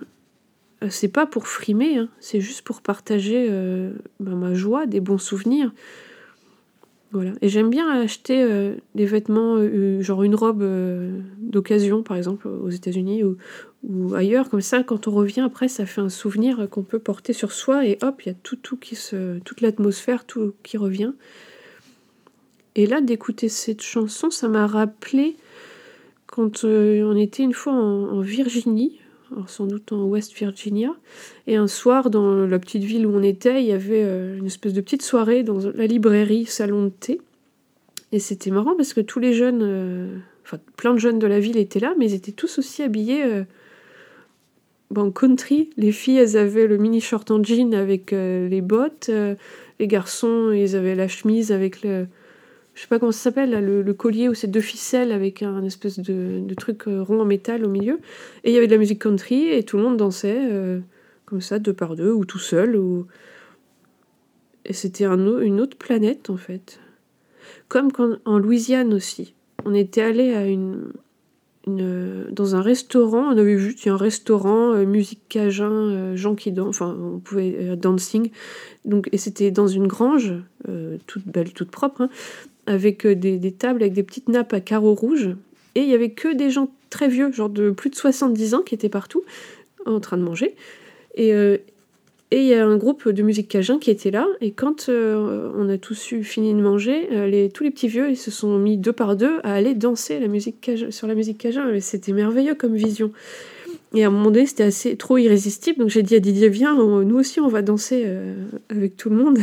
euh, 0.84 0.88
c'est 0.90 1.08
pas 1.08 1.26
pour 1.26 1.48
frimer, 1.48 1.98
hein. 1.98 2.10
c'est 2.20 2.42
juste 2.42 2.64
pour 2.64 2.82
partager 2.82 3.50
bah, 4.20 4.36
ma 4.36 4.54
joie, 4.54 4.86
des 4.86 5.00
bons 5.00 5.18
souvenirs. 5.18 5.72
Et 7.42 7.50
j'aime 7.50 7.70
bien 7.70 7.90
acheter 7.90 8.44
euh, 8.44 8.76
des 8.96 9.06
vêtements, 9.06 9.58
genre 10.02 10.24
une 10.24 10.36
robe 10.36 10.64
d'occasion, 11.40 12.04
par 12.04 12.18
exemple, 12.18 12.48
aux 12.48 12.70
États-Unis 12.70 13.24
ou, 13.24 14.16
ailleurs. 14.16 14.50
Comme 14.50 14.62
ça, 14.62 14.84
quand 14.84 15.08
on 15.08 15.12
revient 15.12 15.42
après, 15.42 15.68
ça 15.68 15.86
fait 15.86 16.02
un 16.02 16.10
souvenir 16.10 16.68
qu'on 16.70 16.84
peut 16.84 17.00
porter 17.00 17.34
sur 17.34 17.52
soi 17.52 17.86
et 17.86 17.98
hop, 18.02 18.22
il 18.24 18.30
y 18.30 18.32
a 18.32 18.36
tout, 18.42 18.56
tout 18.56 18.78
qui 18.78 18.96
se, 18.96 19.40
toute 19.40 19.62
l'atmosphère, 19.62 20.26
tout 20.26 20.54
qui 20.64 20.78
revient. 20.78 21.14
Et 22.76 22.88
là, 22.88 23.00
d'écouter 23.02 23.48
cette 23.48 23.82
chanson, 23.82 24.30
ça 24.30 24.50
m'a 24.50 24.68
rappelé 24.68 25.38
quand 26.28 26.66
euh, 26.66 27.04
on 27.04 27.16
était 27.16 27.44
une 27.44 27.54
fois 27.54 27.74
en, 27.74 28.20
Virginie, 28.20 29.00
sans 29.48 29.66
doute 29.66 29.92
en 29.92 30.06
West 30.06 30.34
Virginia, 30.34 30.94
et 31.48 31.56
un 31.56 31.68
soir, 31.68 32.10
dans 32.10 32.46
la 32.46 32.60
petite 32.60 32.84
ville 32.84 33.06
où 33.06 33.16
on 33.16 33.24
était, 33.24 33.62
il 33.62 33.68
y 33.68 33.72
avait 33.72 34.04
euh, 34.04 34.38
une 34.38 34.46
espèce 34.46 34.74
de 34.74 34.82
petite 34.82 35.02
soirée 35.02 35.44
dans 35.44 35.60
la 35.74 35.88
librairie 35.88 36.46
Salon 36.46 36.86
de 36.86 36.90
thé. 36.90 37.22
Et 38.12 38.20
c'était 38.20 38.52
marrant 38.52 38.76
parce 38.76 38.94
que 38.94 39.02
tous 39.02 39.20
les 39.20 39.34
jeunes, 39.34 39.62
euh, 39.64 40.18
enfin 40.44 40.58
plein 40.78 40.94
de 40.94 41.00
jeunes 41.00 41.20
de 41.20 41.28
la 41.28 41.40
ville 41.40 41.58
étaient 41.58 41.80
là, 41.80 41.94
mais 41.98 42.12
ils 42.12 42.14
étaient 42.14 42.32
tous 42.32 42.60
aussi 42.60 42.84
habillés 42.84 43.24
en 44.96 45.12
country. 45.12 45.70
Les 45.76 45.92
filles, 45.92 46.18
elles 46.18 46.38
avaient 46.38 46.68
le 46.68 46.78
mini 46.78 47.02
short 47.02 47.30
en 47.32 47.44
jean 47.44 47.74
avec 47.74 48.12
les 48.12 48.62
bottes. 48.62 49.10
les 49.80 49.88
garçons, 49.88 50.52
ils 50.52 50.76
avaient 50.76 50.96
la 50.96 51.08
chemise 51.08 51.52
avec 51.52 51.82
le, 51.82 52.08
je 52.76 52.82
sais 52.82 52.88
pas 52.88 53.00
comment 53.00 53.14
ça 53.14 53.20
s'appelle, 53.20 53.52
le, 53.52 53.94
collier 53.94 54.28
où 54.28 54.34
c'est 54.34 54.48
deux 54.48 54.62
ficelles 54.62 55.14
avec 55.14 55.42
un 55.42 55.64
espèce 55.64 55.98
de, 55.98 56.54
truc 56.56 56.88
euh, 56.88 57.02
rond 57.02 57.22
en 57.22 57.26
métal 57.26 57.66
au 57.66 57.70
milieu. 57.70 58.00
Et 58.44 58.52
il 58.52 58.54
y 58.54 58.58
avait 58.58 58.68
de 58.68 58.74
la 58.74 58.78
musique 58.78 59.02
country 59.02 59.48
et 59.48 59.64
tout 59.64 59.78
le 59.78 59.84
monde 59.84 59.96
dansait 59.96 60.38
euh, 60.52 60.82
comme 61.26 61.40
ça, 61.40 61.58
deux 61.58 61.74
par 61.74 61.96
deux, 61.96 62.12
ou 62.12 62.26
tout 62.26 62.38
seul. 62.38 62.76
Ou... 62.76 63.08
Et 64.66 64.74
c'était 64.74 65.06
un, 65.06 65.40
une 65.40 65.62
autre 65.62 65.78
planète 65.78 66.30
en 66.30 66.36
fait. 66.36 66.82
Comme 67.70 67.94
quand, 67.94 68.18
en 68.26 68.38
Louisiane 68.38 68.94
aussi. 68.94 69.36
On 69.64 69.74
était 69.74 70.02
allé 70.02 70.34
à 70.34 70.46
une, 70.46 70.92
une, 71.66 72.26
dans 72.30 72.58
un 72.58 72.62
restaurant, 72.62 73.34
on 73.34 73.38
avait 73.38 73.56
vu 73.56 73.74
un 73.86 73.96
restaurant, 73.96 74.74
euh, 74.74 74.86
musique 74.86 75.22
cajun, 75.30 76.14
gens 76.18 76.36
qui 76.36 76.52
dansent, 76.52 76.68
enfin 76.68 76.96
on 77.00 77.20
pouvait 77.20 77.78
dancing, 77.78 78.32
donc 78.84 79.08
et 79.14 79.18
c'était 79.18 79.50
dans 79.50 79.68
une 79.68 79.88
grange 79.88 80.34
toute 81.08 81.26
belle, 81.26 81.54
toute 81.54 81.72
propre, 81.72 82.02
hein 82.02 82.10
avec 82.68 83.06
euh, 83.06 83.16
des, 83.16 83.52
tables 83.52 83.82
avec 83.82 83.94
des 83.94 84.04
petites 84.04 84.30
nappes 84.30 84.54
à 84.54 84.60
carreaux 84.60 84.94
rouges. 84.94 85.30
Et 85.76 85.82
il 85.82 85.90
y 85.90 85.94
avait 85.94 86.12
que 86.12 86.34
des 86.34 86.50
gens 86.50 86.70
très 86.90 87.08
vieux, 87.08 87.32
genre 87.32 87.50
de 87.50 87.72
plus 87.72 87.90
de 87.90 87.96
70 87.96 88.54
ans, 88.54 88.62
qui 88.62 88.76
étaient 88.76 88.90
partout 88.90 89.24
en 89.86 90.00
train 90.00 90.18
de 90.18 90.24
manger. 90.24 90.56
Et 91.16 91.34
euh, 91.34 91.58
et 92.32 92.40
il 92.40 92.48
y 92.48 92.56
a 92.56 92.66
un 92.66 92.76
groupe 92.76 93.08
de 93.08 93.22
musique 93.22 93.48
cajun 93.48 93.78
qui 93.78 93.92
était 93.92 94.10
là. 94.10 94.28
Et 94.42 94.52
quand 94.52 94.90
euh, 94.90 95.52
on 95.56 95.70
a 95.70 95.78
tous 95.78 96.16
fini 96.24 96.54
de 96.56 96.60
manger, 96.60 97.08
tous 97.54 97.64
les 97.64 97.70
petits 97.70 97.88
vieux 97.88 98.10
ils 98.10 98.18
se 98.18 98.32
sont 98.32 98.58
mis 98.58 98.78
deux 98.78 98.92
par 98.92 99.16
deux 99.16 99.38
à 99.44 99.54
aller 99.54 99.76
danser 99.76 100.20
la 100.20 100.28
musique 100.28 100.72
sur 100.90 101.08
la 101.08 101.14
musique 101.14 101.38
cajun. 101.38 101.80
C'était 101.80 102.14
merveilleux 102.14 102.56
comme 102.56 102.76
vision. 102.76 103.12
Et 103.94 104.04
à 104.04 104.08
un 104.08 104.10
moment 104.10 104.32
donné, 104.32 104.48
c'était 104.48 104.64
assez 104.64 104.98
trop 104.98 105.20
irrésistible. 105.20 105.80
Donc 105.80 105.90
j'ai 105.90 106.02
dit 106.02 106.16
à 106.16 106.20
Didier, 106.20 106.50
viens, 106.50 106.76
nous 106.76 107.16
aussi, 107.16 107.40
on 107.40 107.48
va 107.48 107.62
danser 107.62 108.06
avec 108.70 108.98
tout 108.98 109.12
le 109.12 109.18
monde. 109.18 109.38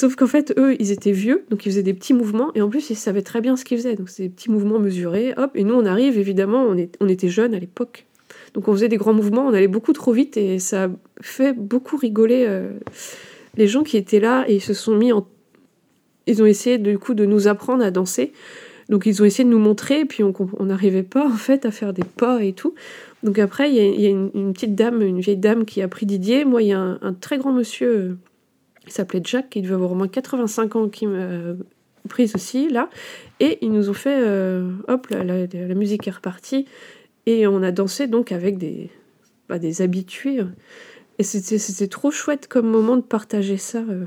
Sauf 0.00 0.16
qu'en 0.16 0.26
fait, 0.26 0.54
eux, 0.56 0.76
ils 0.80 0.92
étaient 0.92 1.12
vieux, 1.12 1.44
donc 1.50 1.66
ils 1.66 1.68
faisaient 1.72 1.82
des 1.82 1.92
petits 1.92 2.14
mouvements, 2.14 2.52
et 2.54 2.62
en 2.62 2.70
plus, 2.70 2.88
ils 2.88 2.96
savaient 2.96 3.20
très 3.20 3.42
bien 3.42 3.54
ce 3.54 3.66
qu'ils 3.66 3.76
faisaient. 3.76 3.96
Donc, 3.96 4.08
c'est 4.08 4.22
des 4.22 4.28
petits 4.30 4.50
mouvements 4.50 4.78
mesurés, 4.78 5.34
hop, 5.36 5.50
et 5.54 5.62
nous, 5.62 5.74
on 5.74 5.84
arrive, 5.84 6.18
évidemment, 6.18 6.62
on, 6.62 6.74
est, 6.78 6.96
on 7.00 7.08
était 7.10 7.28
jeunes 7.28 7.52
à 7.52 7.58
l'époque. 7.58 8.06
Donc, 8.54 8.66
on 8.68 8.72
faisait 8.72 8.88
des 8.88 8.96
grands 8.96 9.12
mouvements, 9.12 9.46
on 9.46 9.52
allait 9.52 9.68
beaucoup 9.68 9.92
trop 9.92 10.12
vite, 10.12 10.38
et 10.38 10.58
ça 10.58 10.84
a 10.84 10.88
fait 11.20 11.52
beaucoup 11.52 11.98
rigoler 11.98 12.46
euh, 12.48 12.70
les 13.58 13.66
gens 13.66 13.82
qui 13.82 13.98
étaient 13.98 14.20
là, 14.20 14.46
et 14.48 14.54
ils 14.54 14.62
se 14.62 14.72
sont 14.72 14.96
mis 14.96 15.12
en. 15.12 15.26
Ils 16.26 16.42
ont 16.42 16.46
essayé, 16.46 16.78
du 16.78 16.98
coup, 16.98 17.12
de 17.12 17.26
nous 17.26 17.46
apprendre 17.46 17.84
à 17.84 17.90
danser. 17.90 18.32
Donc, 18.88 19.04
ils 19.04 19.20
ont 19.20 19.26
essayé 19.26 19.44
de 19.44 19.50
nous 19.50 19.58
montrer, 19.58 20.00
et 20.00 20.04
puis 20.06 20.22
on 20.24 20.64
n'arrivait 20.64 21.02
pas, 21.02 21.26
en 21.26 21.36
fait, 21.36 21.66
à 21.66 21.70
faire 21.70 21.92
des 21.92 22.04
pas 22.04 22.42
et 22.42 22.54
tout. 22.54 22.74
Donc, 23.22 23.38
après, 23.38 23.70
il 23.70 24.00
y 24.00 24.06
a, 24.06 24.08
une, 24.08 24.54
petite 24.54 24.74
dame, 24.74 25.02
une 25.02 25.20
vieille 25.20 25.36
dame 25.36 25.66
qui 25.66 25.82
a 25.82 25.88
pris 25.88 26.06
Didier. 26.06 26.46
Moi, 26.46 26.62
il 26.62 26.68
y 26.68 26.72
a 26.72 26.80
un, 26.80 26.98
un 27.02 27.12
très 27.12 27.36
grand 27.36 27.52
monsieur 27.52 28.16
il 28.86 28.92
s'appelait 28.92 29.20
Jack, 29.22 29.50
qui 29.50 29.62
devait 29.62 29.74
avoir 29.74 29.92
au 29.92 29.94
moins 29.94 30.08
85 30.08 30.76
ans, 30.76 30.88
qui 30.88 31.06
m'a 31.06 31.54
prise 32.08 32.34
aussi, 32.34 32.68
là. 32.68 32.88
Et 33.38 33.58
ils 33.62 33.72
nous 33.72 33.90
ont 33.90 33.94
fait, 33.94 34.18
euh, 34.20 34.70
hop, 34.88 35.08
la, 35.10 35.22
la, 35.24 35.74
musique 35.74 36.08
est 36.08 36.12
repartie. 36.12 36.66
Et 37.26 37.46
on 37.46 37.62
a 37.62 37.72
dansé 37.72 38.06
donc 38.06 38.32
avec 38.32 38.58
des, 38.58 38.90
bah, 39.48 39.58
des 39.58 39.82
habitués. 39.82 40.40
Et 41.18 41.22
c'était 41.22 41.88
trop 41.88 42.10
chouette 42.10 42.48
comme 42.48 42.66
moment 42.66 42.96
de 42.96 43.02
partager 43.02 43.58
ça 43.58 43.78
euh, 43.78 44.06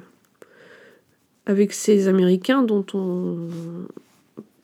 avec 1.45 1.71
ces 1.71 2.07
Américains 2.07 2.63
dont 2.63 2.85
on 2.95 3.49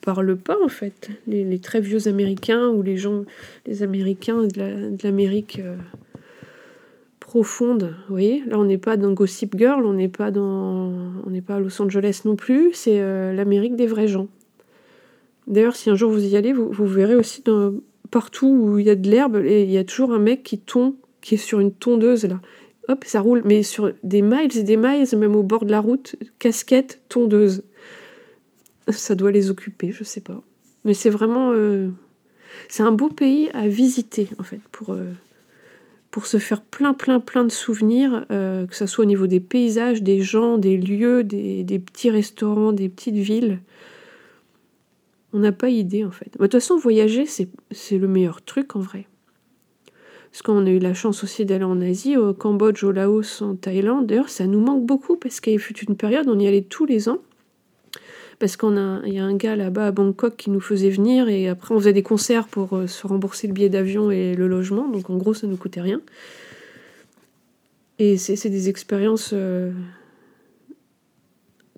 parle 0.01 0.35
pas 0.35 0.57
en 0.63 0.69
fait. 0.69 1.09
Les, 1.27 1.59
très 1.59 1.79
vieux 1.79 2.07
Américains 2.07 2.67
ou 2.69 2.81
les 2.81 2.97
gens, 2.97 3.23
les 3.67 3.83
Américains 3.83 4.43
de 4.43 4.97
l'Amérique 5.03 5.59
euh, 5.59 5.75
profonde. 7.29 7.95
Vous 8.07 8.15
voyez, 8.15 8.43
là 8.47 8.57
on 8.57 8.63
n'est 8.63 8.79
pas 8.79 8.97
dans 8.97 9.11
Gossip 9.11 9.55
Girl, 9.55 9.85
on 9.85 9.93
n'est 9.93 10.09
pas 10.09 10.31
dans, 10.31 10.91
on 11.23 11.29
n'est 11.29 11.43
pas 11.43 11.57
à 11.57 11.59
Los 11.59 11.79
Angeles 11.79 12.23
non 12.25 12.35
plus. 12.35 12.71
C'est 12.73 12.99
euh, 13.01 13.33
l'Amérique 13.33 13.75
des 13.75 13.85
vrais 13.85 14.07
gens. 14.07 14.29
D'ailleurs, 15.45 15.75
si 15.75 15.91
un 15.91 15.95
jour 15.95 16.09
vous 16.09 16.25
y 16.25 16.35
allez, 16.35 16.53
vous, 16.53 16.71
vous 16.71 16.87
verrez 16.87 17.13
aussi 17.13 17.43
dans, 17.43 17.75
partout 18.09 18.47
où 18.47 18.79
il 18.79 18.87
y 18.87 18.89
a 18.89 18.95
de 18.95 19.07
l'herbe, 19.07 19.43
il 19.45 19.69
y 19.69 19.77
a 19.77 19.83
toujours 19.83 20.11
un 20.11 20.17
mec 20.17 20.41
qui 20.41 20.57
tond, 20.57 20.95
qui 21.21 21.35
est 21.35 21.37
sur 21.37 21.59
une 21.59 21.71
tondeuse 21.71 22.25
là. 22.25 22.41
Hop, 22.87 23.03
ça 23.05 23.21
roule, 23.21 23.43
mais 23.45 23.61
sur 23.61 23.93
des 24.01 24.23
miles 24.23 24.57
et 24.57 24.63
des 24.63 24.75
miles, 24.75 25.05
même 25.15 25.35
au 25.35 25.43
bord 25.43 25.65
de 25.65 25.71
la 25.71 25.81
route, 25.81 26.15
casquette, 26.39 26.99
tondeuse. 27.09 27.61
Ça 28.87 29.13
doit 29.13 29.29
les 29.29 29.51
occuper, 29.51 29.91
je 29.91 30.03
sais 30.03 30.21
pas. 30.21 30.41
Mais 30.83 30.95
c'est 30.95 31.11
vraiment. 31.11 31.51
Euh, 31.53 31.89
c'est 32.69 32.81
un 32.81 32.91
beau 32.91 33.09
pays 33.09 33.51
à 33.53 33.67
visiter, 33.67 34.29
en 34.39 34.43
fait, 34.43 34.61
pour, 34.71 34.93
euh, 34.93 35.11
pour 36.11 36.25
se 36.25 36.37
faire 36.37 36.61
plein, 36.61 36.93
plein, 36.93 37.19
plein 37.19 37.43
de 37.43 37.51
souvenirs, 37.51 38.25
euh, 38.31 38.65
que 38.65 38.75
ce 38.75 38.87
soit 38.87 39.03
au 39.03 39.07
niveau 39.07 39.27
des 39.27 39.39
paysages, 39.39 40.01
des 40.01 40.21
gens, 40.21 40.57
des 40.57 40.77
lieux, 40.77 41.23
des, 41.23 41.79
petits 41.79 42.09
restaurants, 42.09 42.71
des 42.71 42.89
petites 42.89 43.15
villes. 43.15 43.59
On 45.33 45.39
n'a 45.39 45.51
pas 45.51 45.69
idée 45.69 46.03
en 46.03 46.11
fait. 46.11 46.33
De 46.33 46.39
toute 46.39 46.53
façon, 46.53 46.77
voyager, 46.77 47.25
c'est 47.27 47.97
le 47.97 48.07
meilleur 48.07 48.41
truc 48.41 48.75
en 48.75 48.79
vrai. 48.79 49.05
Parce 50.31 50.41
qu'on 50.41 50.65
a 50.65 50.69
eu 50.69 50.79
la 50.79 50.93
chance 50.93 51.23
aussi 51.23 51.45
d'aller 51.45 51.63
en 51.63 51.81
Asie, 51.81 52.17
au 52.17 52.33
Cambodge, 52.33 52.83
au 52.83 52.91
Laos, 52.91 53.41
en 53.41 53.55
Thaïlande. 53.55 54.07
D'ailleurs, 54.07 54.29
ça 54.29 54.45
nous 54.45 54.59
manque 54.59 54.85
beaucoup 54.85 55.15
parce 55.15 55.39
qu'il 55.39 55.59
fut 55.59 55.77
une 55.79 55.95
période, 55.95 56.27
on 56.27 56.39
y 56.39 56.47
allait 56.47 56.61
tous 56.61 56.85
les 56.85 57.09
ans. 57.09 57.19
Parce 58.39 58.55
qu'on 58.55 58.77
a, 58.77 59.05
y 59.05 59.19
a 59.19 59.23
un 59.23 59.35
gars 59.35 59.55
là-bas 59.55 59.87
à 59.87 59.91
Bangkok 59.91 60.37
qui 60.37 60.49
nous 60.49 60.61
faisait 60.61 60.89
venir 60.89 61.27
et 61.27 61.49
après 61.49 61.75
on 61.75 61.79
faisait 61.79 61.93
des 61.93 62.03
concerts 62.03 62.47
pour 62.47 62.75
euh, 62.75 62.87
se 62.87 63.05
rembourser 63.05 63.47
le 63.47 63.53
billet 63.53 63.69
d'avion 63.69 64.11
et 64.11 64.33
le 64.33 64.47
logement. 64.47 64.87
Donc 64.87 65.09
en 65.09 65.17
gros, 65.17 65.33
ça 65.33 65.45
ne 65.45 65.51
nous 65.51 65.57
coûtait 65.57 65.81
rien. 65.81 66.01
Et 67.99 68.17
c'est 68.17 68.49
des 68.49 68.69
expériences 68.69 69.31
euh, 69.33 69.73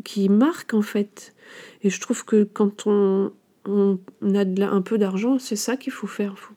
qui 0.04 0.30
marquent 0.30 0.76
en 0.76 0.84
fait. 0.84 1.34
Et 1.82 1.90
je 1.90 2.00
trouve 2.00 2.26
que 2.26 2.44
quand 2.44 2.86
on, 2.86 3.32
on 3.66 3.98
a 4.22 4.68
un 4.68 4.82
peu 4.84 5.00
d'argent, 5.00 5.40
c'est 5.40 5.56
ça 5.56 5.78
qu'il 5.78 5.92
faut 5.92 6.06
faire. 6.06 6.38
Faut. 6.38 6.54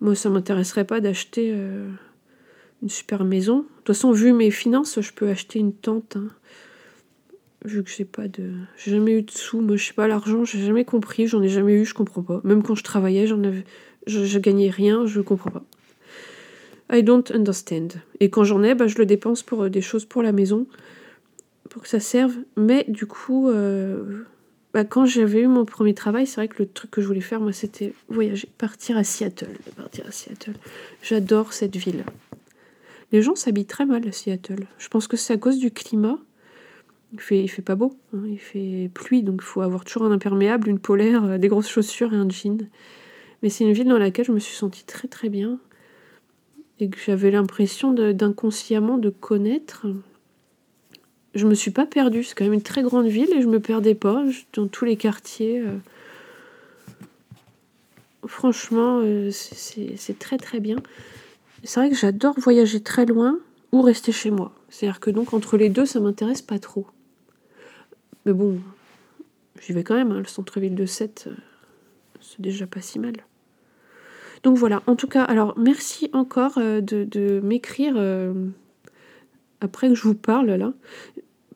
Moi, 0.00 0.14
ça 0.14 0.28
m'intéresserait 0.28 0.84
pas 0.84 1.00
d'acheter 1.00 1.50
euh, 1.52 1.88
une 2.82 2.88
super 2.88 3.24
maison. 3.24 3.60
De 3.60 3.64
toute 3.78 3.86
façon, 3.88 4.12
vu 4.12 4.32
mes 4.32 4.50
finances, 4.50 5.00
je 5.00 5.12
peux 5.12 5.28
acheter 5.28 5.58
une 5.58 5.72
tente. 5.72 6.16
Hein. 6.16 6.28
Vu 7.64 7.82
que 7.82 7.90
j'ai 7.90 8.04
pas 8.04 8.28
de. 8.28 8.52
J'ai 8.76 8.90
jamais 8.90 9.12
eu 9.12 9.22
de 9.22 9.30
sous. 9.30 9.60
Moi, 9.60 9.76
je 9.76 9.86
sais 9.86 9.94
pas, 9.94 10.06
l'argent, 10.06 10.44
j'ai 10.44 10.62
jamais 10.64 10.84
compris. 10.84 11.26
J'en 11.26 11.42
ai 11.42 11.48
jamais 11.48 11.74
eu, 11.74 11.84
je 11.84 11.94
comprends 11.94 12.22
pas. 12.22 12.40
Même 12.44 12.62
quand 12.62 12.74
je 12.74 12.84
travaillais, 12.84 13.26
j'en 13.26 13.42
avais... 13.42 13.64
je, 14.06 14.24
je 14.24 14.38
gagnais 14.38 14.68
rien, 14.68 15.06
je 15.06 15.20
comprends 15.22 15.50
pas. 15.50 15.64
I 16.92 17.02
don't 17.02 17.24
understand. 17.32 17.88
Et 18.20 18.28
quand 18.28 18.44
j'en 18.44 18.62
ai, 18.62 18.74
bah, 18.74 18.86
je 18.86 18.98
le 18.98 19.06
dépense 19.06 19.42
pour 19.42 19.62
euh, 19.62 19.70
des 19.70 19.80
choses 19.80 20.04
pour 20.04 20.22
la 20.22 20.32
maison, 20.32 20.66
pour 21.70 21.82
que 21.82 21.88
ça 21.88 22.00
serve. 22.00 22.34
Mais 22.56 22.84
du 22.88 23.06
coup, 23.06 23.48
euh, 23.48 24.24
bah, 24.74 24.84
quand 24.84 25.06
j'avais 25.06 25.40
eu 25.40 25.46
mon 25.46 25.64
premier 25.64 25.94
travail, 25.94 26.26
c'est 26.26 26.36
vrai 26.36 26.48
que 26.48 26.62
le 26.62 26.68
truc 26.68 26.90
que 26.90 27.00
je 27.00 27.06
voulais 27.06 27.20
faire, 27.20 27.40
moi, 27.40 27.52
c'était 27.52 27.94
voyager, 28.08 28.48
partir 28.58 28.96
à 28.98 29.04
Seattle. 29.04 29.56
Partir 29.76 30.06
à 30.06 30.10
Seattle. 30.12 30.54
J'adore 31.02 31.52
cette 31.54 31.76
ville. 31.76 32.04
Les 33.12 33.22
gens 33.22 33.34
s'habillent 33.34 33.64
très 33.64 33.86
mal 33.86 34.06
à 34.06 34.12
Seattle. 34.12 34.66
Je 34.78 34.88
pense 34.88 35.06
que 35.06 35.16
c'est 35.16 35.32
à 35.32 35.38
cause 35.38 35.58
du 35.58 35.70
climat. 35.70 36.18
Il 37.14 37.20
fait, 37.20 37.46
fait 37.46 37.62
pas 37.62 37.76
beau, 37.76 37.96
hein. 38.12 38.24
il 38.28 38.38
fait 38.38 38.90
pluie, 38.92 39.22
donc 39.22 39.40
il 39.40 39.44
faut 39.44 39.60
avoir 39.60 39.84
toujours 39.84 40.04
un 40.04 40.10
imperméable, 40.10 40.68
une 40.68 40.80
polaire, 40.80 41.24
euh, 41.24 41.38
des 41.38 41.48
grosses 41.48 41.68
chaussures 41.68 42.12
et 42.12 42.16
un 42.16 42.28
jean. 42.28 42.68
Mais 43.42 43.48
c'est 43.48 43.64
une 43.64 43.72
ville 43.72 43.88
dans 43.88 43.98
laquelle 43.98 44.24
je 44.24 44.32
me 44.32 44.40
suis 44.40 44.56
sentie 44.56 44.84
très 44.84 45.06
très 45.06 45.28
bien 45.28 45.60
et 46.80 46.90
que 46.90 46.98
j'avais 46.98 47.30
l'impression 47.30 47.92
d'inconsciemment 47.92 48.98
de 48.98 49.10
connaître 49.10 49.86
je 51.34 51.46
me 51.46 51.54
suis 51.54 51.70
pas 51.70 51.86
perdue. 51.86 52.24
C'est 52.24 52.34
quand 52.34 52.44
même 52.44 52.54
une 52.54 52.62
très 52.62 52.82
grande 52.82 53.06
ville 53.06 53.32
et 53.32 53.42
je 53.42 53.48
me 53.48 53.60
perdais 53.60 53.94
pas 53.94 54.24
dans 54.54 54.66
tous 54.66 54.84
les 54.84 54.96
quartiers. 54.96 55.60
Euh. 55.60 55.76
Franchement, 58.26 59.00
euh, 59.02 59.30
c'est 59.30 60.18
très 60.18 60.38
très 60.38 60.60
bien. 60.60 60.76
C'est 61.64 61.80
vrai 61.80 61.90
que 61.90 61.96
j'adore 61.96 62.38
voyager 62.38 62.80
très 62.80 63.06
loin 63.06 63.38
ou 63.72 63.82
rester 63.82 64.12
chez 64.12 64.30
moi. 64.30 64.52
C'est-à-dire 64.70 65.00
que 65.00 65.10
donc 65.10 65.34
entre 65.34 65.56
les 65.56 65.68
deux, 65.68 65.86
ça 65.86 66.00
m'intéresse 66.00 66.42
pas 66.42 66.58
trop. 66.58 66.86
Mais 68.26 68.32
bon, 68.32 68.58
j'y 69.60 69.72
vais 69.72 69.84
quand 69.84 69.94
même. 69.94 70.12
Hein. 70.12 70.18
Le 70.18 70.26
centre-ville 70.26 70.74
de 70.74 70.86
Sète, 70.86 71.24
euh, 71.28 71.34
c'est 72.20 72.40
déjà 72.40 72.66
pas 72.66 72.80
si 72.80 72.98
mal. 72.98 73.14
Donc 74.42 74.56
voilà, 74.58 74.82
en 74.86 74.94
tout 74.94 75.08
cas, 75.08 75.22
alors 75.22 75.58
merci 75.58 76.10
encore 76.12 76.56
de, 76.58 77.40
m'écrire 77.42 77.96
après 79.62 79.88
que 79.88 79.94
je 79.94 80.02
vous 80.02 80.14
parle 80.14 80.50
là 80.50 80.74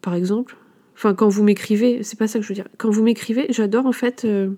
par 0.01 0.15
exemple. 0.15 0.57
Enfin, 0.95 1.15
quand 1.15 1.29
vous 1.29 1.45
m'écrivez, 1.45 2.03
c'est 2.03 2.19
pas 2.19 2.27
ça 2.27 2.39
que 2.39 2.45
je 2.45 2.49
veux 2.49 2.55
dire. 2.55 2.69
Quand 2.77 2.91
vous 2.91 3.03
m'écrivez, 3.03 3.47
j'adore 3.51 3.87
en 3.87 3.93
fait 3.93 4.25
euh, 4.25 4.51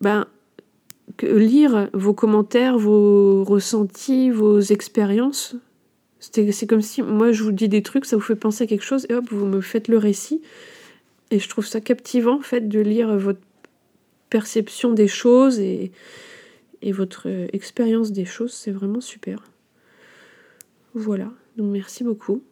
ben, 0.00 0.26
lire 1.22 1.88
vos 1.92 2.14
commentaires, 2.14 2.78
vos 2.78 3.44
ressentis, 3.44 4.30
vos 4.30 4.60
expériences. 4.60 5.54
C'est 6.18 6.66
comme 6.66 6.82
si 6.82 7.02
moi 7.02 7.30
je 7.30 7.44
vous 7.44 7.52
dis 7.52 7.68
des 7.68 7.82
trucs, 7.82 8.06
ça 8.06 8.16
vous 8.16 8.22
fait 8.22 8.34
penser 8.34 8.64
à 8.64 8.66
quelque 8.66 8.84
chose 8.84 9.06
et 9.08 9.14
hop, 9.14 9.26
vous 9.30 9.46
me 9.46 9.60
faites 9.60 9.86
le 9.86 9.98
récit. 9.98 10.42
Et 11.30 11.38
je 11.38 11.48
trouve 11.48 11.66
ça 11.66 11.80
captivant 11.80 12.36
en 12.36 12.42
fait 12.42 12.68
de 12.68 12.80
lire 12.80 13.16
votre 13.16 13.40
perception 14.30 14.92
des 14.92 15.08
choses 15.08 15.58
et, 15.58 15.92
et 16.82 16.92
votre 16.92 17.26
expérience 17.52 18.12
des 18.12 18.24
choses. 18.24 18.52
C'est 18.52 18.70
vraiment 18.70 19.00
super. 19.00 19.42
Voilà, 20.94 21.30
donc 21.56 21.72
merci 21.72 22.04
beaucoup. 22.04 22.42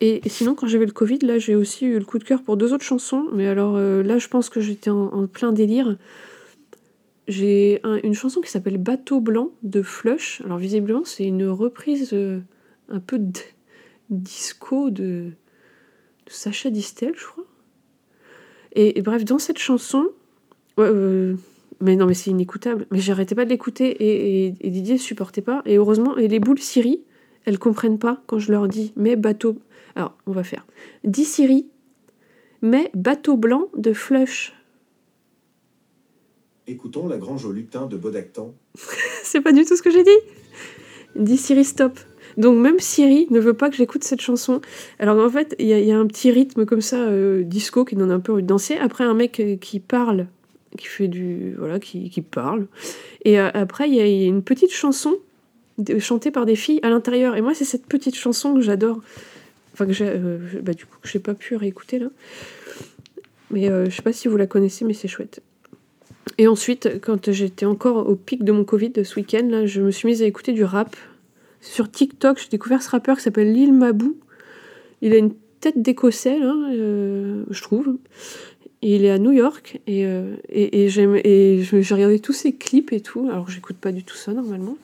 Et, 0.00 0.20
sinon, 0.26 0.54
quand 0.54 0.66
j'avais 0.66 0.86
le 0.86 0.92
Covid, 0.92 1.18
là, 1.20 1.38
j'ai 1.38 1.54
aussi 1.54 1.86
eu 1.86 1.98
le 1.98 2.04
coup 2.04 2.18
de 2.18 2.24
cœur 2.24 2.42
pour 2.42 2.56
deux 2.56 2.72
autres 2.72 2.84
chansons. 2.84 3.26
Mais 3.32 3.46
alors 3.46 3.76
euh, 3.76 4.02
là, 4.02 4.18
je 4.18 4.28
pense 4.28 4.50
que 4.50 4.60
j'étais 4.60 4.90
en, 4.90 5.26
plein 5.26 5.52
délire. 5.52 5.96
J'ai 7.26 7.80
une 8.02 8.12
chanson 8.12 8.42
qui 8.42 8.50
s'appelle 8.50 8.76
Bateau 8.76 9.20
blanc 9.20 9.50
de 9.62 9.82
Flush. 9.82 10.42
Alors 10.44 10.58
visiblement, 10.58 11.04
c'est 11.04 11.24
une 11.24 11.46
reprise 11.46 12.10
euh, 12.12 12.40
un 12.90 13.00
peu 13.00 13.18
disco 14.10 14.90
de, 14.90 15.30
Sacha 16.26 16.70
Distel, 16.70 17.14
je 17.16 17.24
crois. 17.24 17.46
Et, 18.74 19.00
bref, 19.02 19.24
dans 19.24 19.38
cette 19.38 19.58
chanson, 19.58 20.08
euh, 20.78 21.34
mais 21.80 21.96
non, 21.96 22.06
mais 22.06 22.14
c'est 22.14 22.30
inécoutable. 22.30 22.86
Mais 22.90 22.98
j'arrêtais 22.98 23.34
pas 23.34 23.44
de 23.44 23.50
l'écouter 23.50 23.90
et, 23.90 24.46
et, 24.46 24.54
et, 24.60 24.70
Didier 24.70 24.98
supportait 24.98 25.42
pas. 25.42 25.62
Et 25.64 25.76
heureusement, 25.76 26.16
et 26.16 26.28
les 26.28 26.40
boules 26.40 26.58
Siri, 26.58 27.02
elles 27.44 27.58
comprennent 27.58 27.98
pas 27.98 28.22
quand 28.26 28.38
je 28.38 28.50
leur 28.50 28.68
dis 28.68 28.92
mais 28.96 29.16
bateau. 29.16 29.58
Alors, 29.94 30.16
on 30.26 30.32
va 30.32 30.42
faire. 30.42 30.66
Dis 31.04 31.24
Siri, 31.24 31.68
mais 32.62 32.90
bateau 32.94 33.36
blanc 33.36 33.68
de 33.76 33.92
Flush. 33.92 34.54
Écoutons 36.66 37.06
la 37.06 37.18
grange 37.18 37.44
au 37.44 37.52
lutin 37.52 37.86
de 37.86 37.96
Bodactan. 37.96 38.54
C'est 39.22 39.42
pas 39.42 39.52
du 39.52 39.64
tout 39.64 39.76
ce 39.76 39.82
que 39.82 39.90
j'ai 39.90 40.02
dit. 40.02 40.10
Dis 41.14 41.36
Siri, 41.36 41.64
stop. 41.64 41.98
Donc 42.36 42.58
même 42.58 42.78
Siri 42.78 43.26
ne 43.30 43.40
veut 43.40 43.54
pas 43.54 43.70
que 43.70 43.76
j'écoute 43.76 44.04
cette 44.04 44.20
chanson. 44.20 44.60
Alors 44.98 45.24
en 45.24 45.30
fait, 45.30 45.54
il 45.58 45.66
y, 45.66 45.92
a 45.92 45.98
un 45.98 46.06
petit 46.06 46.30
rythme 46.30 46.64
comme 46.66 46.80
ça, 46.80 46.96
euh, 46.96 47.42
disco, 47.42 47.84
qui 47.84 47.96
donne 47.96 48.10
un 48.10 48.20
peu 48.20 48.32
envie 48.32 48.42
de 48.42 48.48
danser. 48.48 48.76
Après, 48.76 49.04
un 49.04 49.14
mec 49.14 49.40
euh, 49.40 49.56
qui 49.56 49.80
parle, 49.80 50.26
qui 50.76 50.86
fait 50.86 51.08
du... 51.08 51.54
Voilà, 51.58 51.78
qui, 51.78 52.10
parle. 52.22 52.66
Et 53.24 53.38
euh, 53.38 53.50
après, 53.54 53.88
il 53.88 53.94
y, 53.94 54.00
a 54.00 54.26
une 54.26 54.42
petite 54.42 54.72
chanson 54.72 55.16
chantée 55.98 56.30
par 56.30 56.46
des 56.46 56.56
filles 56.56 56.80
à 56.82 56.90
l'intérieur. 56.90 57.36
Et 57.36 57.40
moi, 57.40 57.54
c'est 57.54 57.64
cette 57.64 57.86
petite 57.86 58.16
chanson 58.16 58.54
que 58.54 58.60
j'adore. 58.60 59.00
Enfin, 59.72 59.86
que 59.86 59.92
j'ai, 59.92 60.12
bah, 60.62 60.72
du 60.72 60.86
coup, 60.86 60.96
que 61.02 61.08
j'ai 61.08 61.18
pas 61.18 61.34
pu 61.34 61.56
réécouter 61.56 61.98
là. 61.98 62.06
Mais 63.50 63.66
je 63.66 63.90
sais 63.90 64.02
pas 64.02 64.12
si 64.12 64.28
vous 64.28 64.36
la 64.36 64.46
connaissez, 64.46 64.84
mais 64.84 64.94
c'est 64.94 65.08
chouette. 65.08 65.42
Et 66.38 66.48
ensuite, 66.48 67.00
quand 67.00 67.30
j'étais 67.30 67.66
encore 67.66 68.08
au 68.08 68.14
pic 68.14 68.44
de 68.44 68.52
mon 68.52 68.64
Covid 68.64 68.92
ce 69.04 69.16
week-end, 69.16 69.46
là, 69.48 69.66
je 69.66 69.82
me 69.82 69.90
suis 69.90 70.08
mise 70.08 70.22
à 70.22 70.26
écouter 70.26 70.52
du 70.52 70.64
rap. 70.64 70.96
Sur 71.64 71.90
TikTok, 71.90 72.38
j'ai 72.38 72.48
découvert 72.50 72.82
ce 72.82 72.90
rappeur 72.90 73.16
qui 73.16 73.22
s'appelle 73.22 73.50
Lil 73.50 73.72
Mabou. 73.72 74.18
Il 75.00 75.14
a 75.14 75.16
une 75.16 75.32
tête 75.60 75.80
d'écossais, 75.80 76.38
euh, 76.42 77.44
je 77.48 77.62
trouve. 77.62 77.96
Il 78.82 79.06
est 79.06 79.10
à 79.10 79.18
New 79.18 79.32
York. 79.32 79.80
Et, 79.86 80.02
et, 80.50 80.84
et, 80.84 80.88
j'ai 80.90 81.94
regardé 81.94 82.18
tous 82.20 82.34
ses 82.34 82.52
clips 82.54 82.92
et 82.92 83.00
tout. 83.00 83.30
Alors, 83.30 83.48
j'écoute 83.48 83.76
pas 83.76 83.92
du 83.92 84.04
tout 84.04 84.14
ça 84.14 84.34
normalement. 84.34 84.76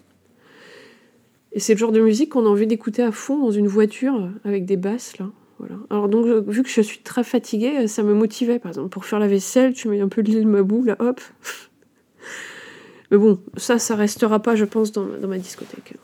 Et 1.52 1.60
c'est 1.60 1.74
le 1.74 1.78
genre 1.78 1.92
de 1.92 2.00
musique 2.00 2.30
qu'on 2.30 2.46
a 2.46 2.48
envie 2.48 2.66
d'écouter 2.66 3.02
à 3.02 3.12
fond 3.12 3.38
dans 3.38 3.50
une 3.50 3.68
voiture 3.68 4.30
avec 4.44 4.64
des 4.64 4.76
basses 4.76 5.18
là. 5.18 5.26
Voilà. 5.58 5.74
Alors 5.90 6.08
donc 6.08 6.24
vu 6.48 6.62
que 6.62 6.70
je 6.70 6.80
suis 6.80 7.00
très 7.00 7.24
fatiguée, 7.24 7.86
ça 7.88 8.02
me 8.02 8.14
motivait 8.14 8.58
par 8.58 8.70
exemple 8.70 8.88
pour 8.88 9.04
faire 9.04 9.18
la 9.18 9.26
vaisselle, 9.26 9.74
tu 9.74 9.88
mets 9.88 10.00
un 10.00 10.08
peu 10.08 10.22
de 10.22 10.30
l'île 10.30 10.46
Mabou 10.46 10.84
là, 10.84 10.96
hop. 11.00 11.20
Mais 13.10 13.18
bon, 13.18 13.40
ça, 13.56 13.80
ça 13.80 13.96
restera 13.96 14.40
pas, 14.40 14.54
je 14.54 14.64
pense, 14.64 14.92
dans 14.92 15.04
ma 15.26 15.36
discothèque. 15.36 15.94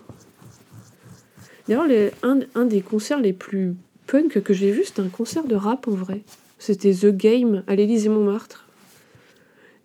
D'ailleurs, 1.68 1.86
un, 2.22 2.64
des 2.64 2.80
concerts 2.80 3.20
les 3.20 3.32
plus 3.32 3.74
punk 4.06 4.40
que 4.40 4.54
j'ai 4.54 4.70
vu, 4.70 4.84
c'était 4.84 5.02
un 5.02 5.08
concert 5.08 5.44
de 5.44 5.56
rap 5.56 5.88
en 5.88 5.92
vrai. 5.92 6.22
C'était 6.58 6.92
The 6.92 7.08
Game 7.08 7.64
à 7.66 7.74
l'Élysée 7.74 8.08
Montmartre. 8.08 8.66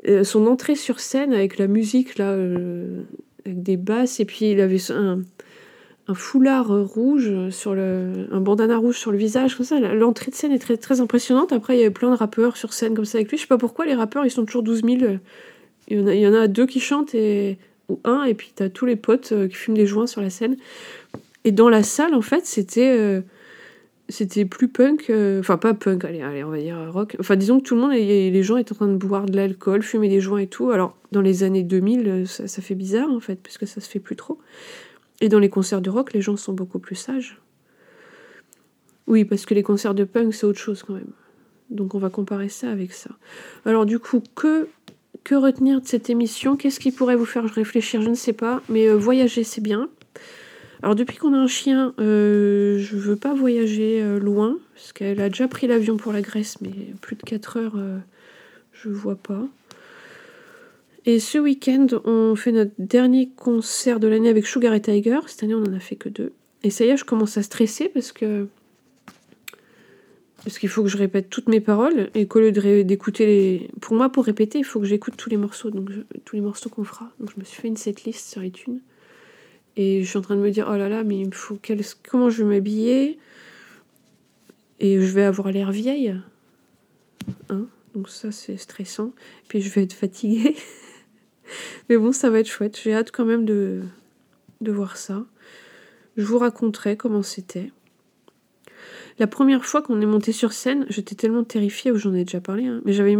Euh, 0.07 0.23
son 0.23 0.47
entrée 0.47 0.75
sur 0.75 0.99
scène 0.99 1.33
avec 1.33 1.57
la 1.57 1.67
musique, 1.67 2.17
là, 2.17 2.29
euh, 2.29 3.01
avec 3.45 3.61
des 3.61 3.77
basses, 3.77 4.19
et 4.19 4.25
puis 4.25 4.51
il 4.51 4.61
avait 4.61 4.79
un, 4.91 5.21
foulard 6.13 6.67
rouge, 6.67 7.31
sur 7.51 7.73
le, 7.73 8.27
un 8.31 8.41
bandana 8.41 8.77
rouge 8.77 8.97
sur 8.97 9.11
le 9.11 9.17
visage, 9.17 9.55
comme 9.55 9.65
ça. 9.65 9.79
L'entrée 9.79 10.29
de 10.29 10.35
scène 10.35 10.51
est 10.51 10.77
très, 10.77 11.01
impressionnante. 11.01 11.53
Après, 11.53 11.77
il 11.77 11.79
y 11.79 11.83
avait 11.83 11.89
plein 11.89 12.09
de 12.09 12.15
rappeurs 12.15 12.57
sur 12.57 12.73
scène 12.73 12.95
comme 12.95 13.05
ça 13.05 13.17
avec 13.17 13.29
lui. 13.29 13.37
Je 13.37 13.43
sais 13.43 13.47
pas 13.47 13.57
pourquoi 13.57 13.85
les 13.85 13.93
rappeurs, 13.93 14.25
ils 14.25 14.31
sont 14.31 14.43
toujours 14.43 14.63
12 14.63 14.81
000. 14.83 15.17
Il 15.87 16.01
y 16.15 16.27
en 16.27 16.33
a, 16.33 16.47
deux 16.47 16.65
qui 16.65 16.79
chantent, 16.79 17.15
et, 17.15 17.57
ou 17.87 17.99
un, 18.03 18.23
et 18.23 18.33
puis 18.33 18.51
tu 18.55 18.63
as 18.63 18.69
tous 18.69 18.85
les 18.85 18.95
potes 18.95 19.31
euh, 19.31 19.47
qui 19.47 19.55
fument 19.55 19.75
des 19.75 19.85
joints 19.85 20.07
sur 20.07 20.21
la 20.21 20.29
scène. 20.29 20.57
Et 21.43 21.51
dans 21.51 21.69
la 21.69 21.83
salle, 21.83 22.13
en 22.13 22.21
fait, 22.21 22.45
c'était 22.45 23.23
c'était 24.11 24.45
plus 24.45 24.67
punk, 24.67 25.09
euh, 25.09 25.39
enfin 25.39 25.57
pas 25.57 25.73
punk, 25.73 26.05
allez, 26.05 26.21
allez, 26.21 26.43
on 26.43 26.49
va 26.49 26.59
dire 26.59 26.91
rock. 26.91 27.15
Enfin, 27.19 27.35
disons 27.35 27.59
que 27.59 27.63
tout 27.63 27.75
le 27.75 27.81
monde, 27.81 27.91
les 27.93 28.43
gens 28.43 28.57
étaient 28.57 28.73
en 28.73 28.75
train 28.75 28.87
de 28.87 28.97
boire 28.97 29.25
de 29.25 29.35
l'alcool, 29.35 29.81
fumer 29.81 30.09
des 30.09 30.19
joints 30.19 30.39
et 30.39 30.47
tout. 30.47 30.69
Alors, 30.71 30.95
dans 31.11 31.21
les 31.21 31.43
années 31.43 31.63
2000, 31.63 32.07
euh, 32.07 32.25
ça, 32.25 32.61
fait 32.61 32.75
bizarre 32.75 33.09
en 33.09 33.19
fait, 33.19 33.39
puisque 33.41 33.65
ça 33.65 33.81
se 33.81 33.89
fait 33.89 33.99
plus 33.99 34.15
trop. 34.15 34.37
Et 35.21 35.29
dans 35.29 35.39
les 35.39 35.49
concerts 35.49 35.81
de 35.81 35.89
rock, 35.89 36.13
les 36.13 36.21
gens 36.21 36.37
sont 36.37 36.53
beaucoup 36.53 36.79
plus 36.79 36.95
sages. 36.95 37.39
Oui, 39.07 39.25
parce 39.25 39.45
que 39.45 39.53
les 39.53 39.63
concerts 39.63 39.93
de 39.93 40.03
punk, 40.03 40.33
c'est 40.33 40.45
autre 40.45 40.59
chose 40.59 40.83
quand 40.83 40.93
même. 40.93 41.11
Donc, 41.69 41.95
on 41.95 41.99
va 41.99 42.09
comparer 42.09 42.49
ça 42.49 42.69
avec 42.69 42.93
ça. 42.93 43.11
Alors, 43.65 43.85
du 43.85 43.99
coup, 43.99 44.21
que, 44.35 44.67
que 45.23 45.35
retenir 45.35 45.81
de 45.81 45.87
cette 45.87 46.09
émission? 46.09 46.57
Qu'est-ce 46.57 46.79
qui 46.79 46.91
pourrait 46.91 47.15
vous 47.15 47.25
faire 47.25 47.45
réfléchir? 47.45 48.01
Je 48.01 48.09
ne 48.09 48.15
sais 48.15 48.33
pas, 48.33 48.61
mais 48.67 48.87
euh, 48.87 48.95
voyager, 48.95 49.43
c'est 49.43 49.61
bien. 49.61 49.89
Alors 50.83 50.95
depuis 50.95 51.17
qu'on 51.17 51.33
a 51.33 51.37
un 51.37 51.47
chien, 51.47 51.93
euh, 51.99 52.79
je 52.79 52.97
veux 52.97 53.15
pas 53.15 53.33
voyager 53.35 54.01
euh, 54.01 54.19
loin, 54.19 54.57
parce 54.73 54.93
qu'elle 54.93 55.21
a 55.21 55.29
déjà 55.29 55.47
pris 55.47 55.67
l'avion 55.67 55.97
pour 55.97 56.11
la 56.11 56.21
Grèce, 56.21 56.59
mais 56.61 56.71
plus 57.01 57.15
de 57.15 57.21
4 57.21 57.57
heures, 57.57 57.75
euh, 57.75 57.99
je 58.73 58.89
vois 58.89 59.15
pas. 59.15 59.47
Et 61.05 61.19
ce 61.19 61.37
week-end, 61.37 61.87
on 62.05 62.35
fait 62.35 62.51
notre 62.51 62.71
dernier 62.79 63.29
concert 63.29 63.99
de 63.99 64.07
l'année 64.07 64.29
avec 64.29 64.47
Sugar 64.47 64.73
et 64.73 64.81
Tiger. 64.81 65.19
Cette 65.27 65.43
année, 65.43 65.55
on 65.55 65.63
en 65.63 65.73
a 65.73 65.79
fait 65.79 65.95
que 65.95 66.09
deux. 66.09 66.31
Et 66.63 66.69
ça 66.69 66.85
y 66.85 66.89
est, 66.89 66.97
je 66.97 67.05
commence 67.05 67.37
à 67.37 67.43
stresser 67.43 67.89
parce 67.89 68.11
que 68.11 68.47
parce 70.43 70.57
qu'il 70.57 70.69
faut 70.69 70.81
que 70.81 70.89
je 70.89 70.97
répète 70.97 71.29
toutes 71.29 71.47
mes 71.49 71.59
paroles 71.59 72.09
et 72.15 72.25
qu'au 72.25 72.39
lieu 72.39 72.51
d'écouter 72.83 73.27
les... 73.27 73.69
Pour 73.79 73.95
moi, 73.95 74.09
pour 74.09 74.25
répéter, 74.25 74.57
il 74.57 74.63
faut 74.63 74.79
que 74.79 74.87
j'écoute 74.87 75.13
tous 75.15 75.29
les 75.29 75.37
morceaux, 75.37 75.69
donc 75.69 75.89
tous 76.25 76.35
les 76.35 76.41
morceaux 76.41 76.69
qu'on 76.69 76.83
fera. 76.83 77.11
Donc 77.19 77.29
je 77.35 77.39
me 77.39 77.45
suis 77.45 77.61
fait 77.61 77.67
une 77.67 77.77
setlist 77.77 78.31
sur 78.31 78.43
iTunes. 78.43 78.79
Et 79.77 80.03
je 80.03 80.09
suis 80.09 80.17
en 80.17 80.21
train 80.21 80.35
de 80.35 80.41
me 80.41 80.51
dire, 80.51 80.67
oh 80.69 80.75
là 80.75 80.89
là, 80.89 81.03
mais 81.03 81.19
il 81.19 81.33
faut 81.33 81.57
comment 82.09 82.29
je 82.29 82.43
vais 82.43 82.49
m'habiller 82.55 83.19
Et 84.79 84.99
je 84.99 85.13
vais 85.13 85.23
avoir 85.23 85.51
l'air 85.51 85.71
vieille. 85.71 86.15
Hein 87.49 87.67
Donc 87.95 88.09
ça, 88.09 88.31
c'est 88.31 88.57
stressant. 88.57 89.13
Puis 89.47 89.61
je 89.61 89.69
vais 89.69 89.83
être 89.83 89.93
fatiguée. 89.93 90.55
mais 91.89 91.97
bon, 91.97 92.11
ça 92.11 92.29
va 92.29 92.39
être 92.39 92.49
chouette. 92.49 92.79
J'ai 92.81 92.93
hâte 92.93 93.11
quand 93.11 93.25
même 93.25 93.45
de, 93.45 93.81
voir 94.61 94.97
ça. 94.97 95.25
Je 96.17 96.23
vous 96.23 96.37
raconterai 96.37 96.97
comment 96.97 97.23
c'était. 97.23 97.71
La 99.19 99.27
première 99.27 99.65
fois 99.65 99.81
qu'on 99.81 100.01
est 100.01 100.05
monté 100.05 100.31
sur 100.31 100.51
scène, 100.51 100.85
j'étais 100.89 101.15
tellement 101.15 101.43
terrifiée, 101.43 101.91
j'en 101.95 102.13
ai 102.13 102.23
déjà 102.23 102.41
parlé, 102.41 102.65
hein, 102.65 102.81
mais 102.85 102.93
j'avais 102.93 103.17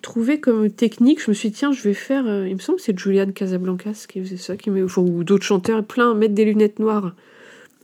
trouvé 0.00 0.40
comme 0.40 0.70
technique, 0.70 1.22
je 1.22 1.30
me 1.30 1.34
suis 1.34 1.50
dit, 1.50 1.56
tiens, 1.56 1.72
je 1.72 1.82
vais 1.82 1.94
faire, 1.94 2.26
euh, 2.26 2.48
il 2.48 2.54
me 2.54 2.60
semble 2.60 2.78
que 2.78 2.84
c'est 2.84 2.98
Julian 2.98 3.30
Casablancas 3.32 4.06
qui 4.08 4.20
faisait 4.20 4.36
ça, 4.36 4.56
qui 4.56 4.70
met, 4.70 4.82
ou 4.82 5.24
d'autres 5.24 5.44
chanteurs, 5.44 5.84
plein, 5.84 6.14
mettre 6.14 6.34
des 6.34 6.44
lunettes 6.44 6.78
noires. 6.78 7.14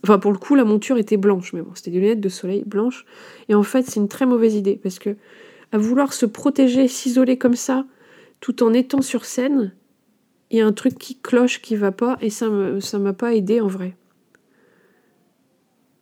Enfin, 0.03 0.17
pour 0.17 0.31
le 0.31 0.37
coup, 0.37 0.55
la 0.55 0.63
monture 0.63 0.97
était 0.97 1.17
blanche, 1.17 1.53
mais 1.53 1.61
bon, 1.61 1.71
c'était 1.75 1.91
des 1.91 1.99
lunettes 1.99 2.21
de 2.21 2.29
soleil 2.29 2.63
blanches. 2.65 3.05
Et 3.49 3.55
en 3.55 3.63
fait, 3.63 3.83
c'est 3.83 3.99
une 3.99 4.07
très 4.07 4.25
mauvaise 4.25 4.55
idée, 4.55 4.79
parce 4.81 4.97
que 4.97 5.15
à 5.71 5.77
vouloir 5.77 6.13
se 6.13 6.25
protéger, 6.25 6.87
s'isoler 6.87 7.37
comme 7.37 7.55
ça, 7.55 7.85
tout 8.39 8.63
en 8.63 8.73
étant 8.73 9.01
sur 9.01 9.25
scène, 9.25 9.73
il 10.49 10.57
y 10.57 10.61
a 10.61 10.65
un 10.65 10.71
truc 10.71 10.97
qui 10.97 11.19
cloche, 11.19 11.61
qui 11.61 11.75
va 11.75 11.91
pas, 11.91 12.17
et 12.21 12.29
ça 12.29 12.47
ne 12.47 12.97
m'a 12.97 13.13
pas 13.13 13.35
aidé 13.35 13.61
en 13.61 13.67
vrai 13.67 13.93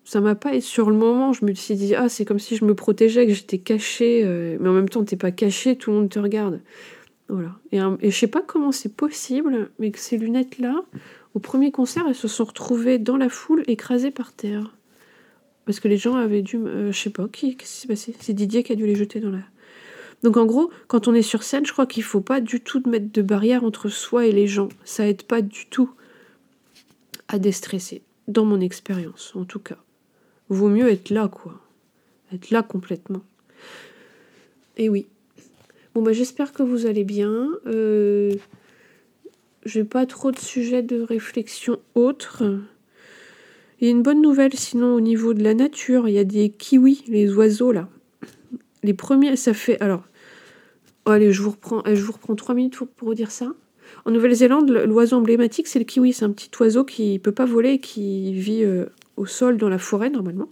ça 0.08 0.22
m'a 0.22 0.36
pas. 0.36 0.56
Et 0.56 0.62
sur 0.62 0.90
le 0.90 0.96
moment, 0.96 1.34
je 1.34 1.44
me 1.44 1.54
suis 1.54 1.76
dit, 1.76 1.94
ah, 1.94 2.08
c'est 2.08 2.24
comme 2.24 2.40
si 2.40 2.56
je 2.56 2.64
me 2.64 2.74
protégeais, 2.74 3.28
que 3.28 3.34
j'étais 3.34 3.58
cachée. 3.58 4.22
Euh, 4.24 4.58
mais 4.62 4.70
en 4.70 4.74
même 4.74 4.88
temps, 4.88 5.04
t'es 5.04 5.18
pas 5.18 5.32
caché, 5.32 5.76
tout 5.76 5.92
le 5.92 5.98
monde 5.98 6.10
te 6.10 6.18
regarde. 6.18 6.62
Voilà. 7.28 7.58
Et, 7.74 8.10
je 8.10 8.18
sais 8.18 8.28
pas 8.28 8.42
comment 8.42 8.72
c'est 8.72 8.96
possible, 8.96 9.70
mais 9.80 9.92
que 9.92 10.00
ces 10.00 10.18
lunettes-là, 10.18 10.82
au 11.34 11.40
premier 11.40 11.72
concert, 11.72 12.06
elles 12.08 12.16
se 12.16 12.30
sont 12.30 12.46
retrouvées 12.46 13.00
dans 13.00 13.18
la 13.18 13.28
foule, 13.28 13.66
écrasées 13.68 14.12
par 14.12 14.32
terre. 14.32 14.74
Parce 15.66 15.82
que 15.82 15.90
les 15.90 15.98
gens 15.98 16.16
avaient 16.16 16.42
dû. 16.42 16.56
Euh, 16.56 16.94
je 16.94 16.98
sais 16.98 17.10
pas, 17.10 17.28
qui, 17.28 17.58
qu'est-ce 17.58 17.74
qui 17.74 17.80
s'est 17.82 17.88
passé? 17.90 18.16
C'est 18.22 18.34
Didier 18.34 18.64
qui 18.64 18.72
a 18.72 18.76
dû 18.76 18.88
les 18.88 18.96
jeter 18.96 19.20
dans 19.20 19.32
la. 19.32 19.42
Donc 20.24 20.38
en 20.38 20.46
gros, 20.46 20.72
quand 20.88 21.10
on 21.10 21.14
est 21.14 21.22
sur 21.22 21.44
scène, 21.44 21.66
je 21.66 21.74
crois 21.74 21.86
qu'il 21.86 22.04
faut 22.04 22.22
pas 22.22 22.40
du 22.40 22.62
tout 22.62 22.82
mettre 22.88 23.12
de 23.12 23.22
barrière 23.22 23.66
entre 23.66 23.90
soi 23.90 24.26
et 24.26 24.32
les 24.32 24.48
gens. 24.48 24.70
Ça 24.86 25.06
aide 25.06 25.24
pas 25.24 25.42
du 25.42 25.66
tout 25.66 25.92
à 27.28 27.40
déstresser, 27.40 28.04
dans 28.30 28.46
mon 28.46 28.62
expérience 28.62 29.34
en 29.36 29.44
tout 29.44 29.60
cas 29.60 29.78
vaut 30.50 30.70
mieux 30.70 30.90
être 30.90 31.10
là, 31.10 31.28
quoi. 31.28 31.60
Être 32.34 32.52
là 32.52 32.64
complètement. 32.64 33.22
Et 34.78 34.90
oui. 34.90 35.08
Bon, 35.94 36.02
bah, 36.02 36.14
j'espère 36.14 36.54
que 36.54 36.64
vous 36.64 36.86
allez 36.86 37.04
bien. 37.04 37.50
Euh, 37.66 38.34
J'ai 39.66 39.84
pas 39.84 40.06
trop 40.06 40.32
de 40.32 40.40
sujets 40.40 40.84
de 40.84 41.02
réflexion 41.02 41.80
autres. 41.96 42.44
Il 43.80 43.86
y 43.86 43.88
a 43.90 43.92
une 43.92 44.04
bonne 44.04 44.22
nouvelle 44.22 44.54
sinon 44.54 44.96
au 44.96 45.02
niveau 45.02 45.34
de 45.34 45.44
la 45.44 45.54
nature. 45.54 46.08
Il 46.08 46.14
y 46.14 46.20
a 46.20 46.24
des 46.24 46.50
kiwis, 46.50 47.04
les 47.08 47.34
oiseaux 47.34 47.72
là. 47.72 47.90
Les 48.84 48.94
premiers, 48.94 49.36
ça 49.36 49.54
fait. 49.54 49.80
Alors, 49.82 50.04
allez, 51.06 51.32
je 51.32 51.42
vous 51.42 51.52
reprends, 51.52 51.84
je 51.86 52.02
vous 52.02 52.14
reprends 52.14 52.36
trois 52.36 52.56
minutes 52.56 52.78
pour, 52.78 52.88
pour 52.88 53.10
vous 53.10 53.14
dire 53.16 53.32
ça. 53.32 53.54
En 54.06 54.12
Nouvelle-Zélande, 54.12 54.70
l'oiseau 54.70 55.18
emblématique, 55.18 55.68
c'est 55.68 55.80
le 55.80 55.86
kiwi. 55.86 56.14
C'est 56.14 56.26
un 56.26 56.32
petit 56.32 56.50
oiseau 56.60 56.84
qui 56.84 57.14
ne 57.14 57.18
peut 57.18 57.32
pas 57.32 57.46
voler, 57.46 57.80
qui 57.80 58.34
vit 58.34 58.64
euh, 58.64 58.86
au 59.18 59.26
sol 59.26 59.58
dans 59.58 59.70
la 59.70 59.80
forêt 59.80 60.10
normalement. 60.10 60.50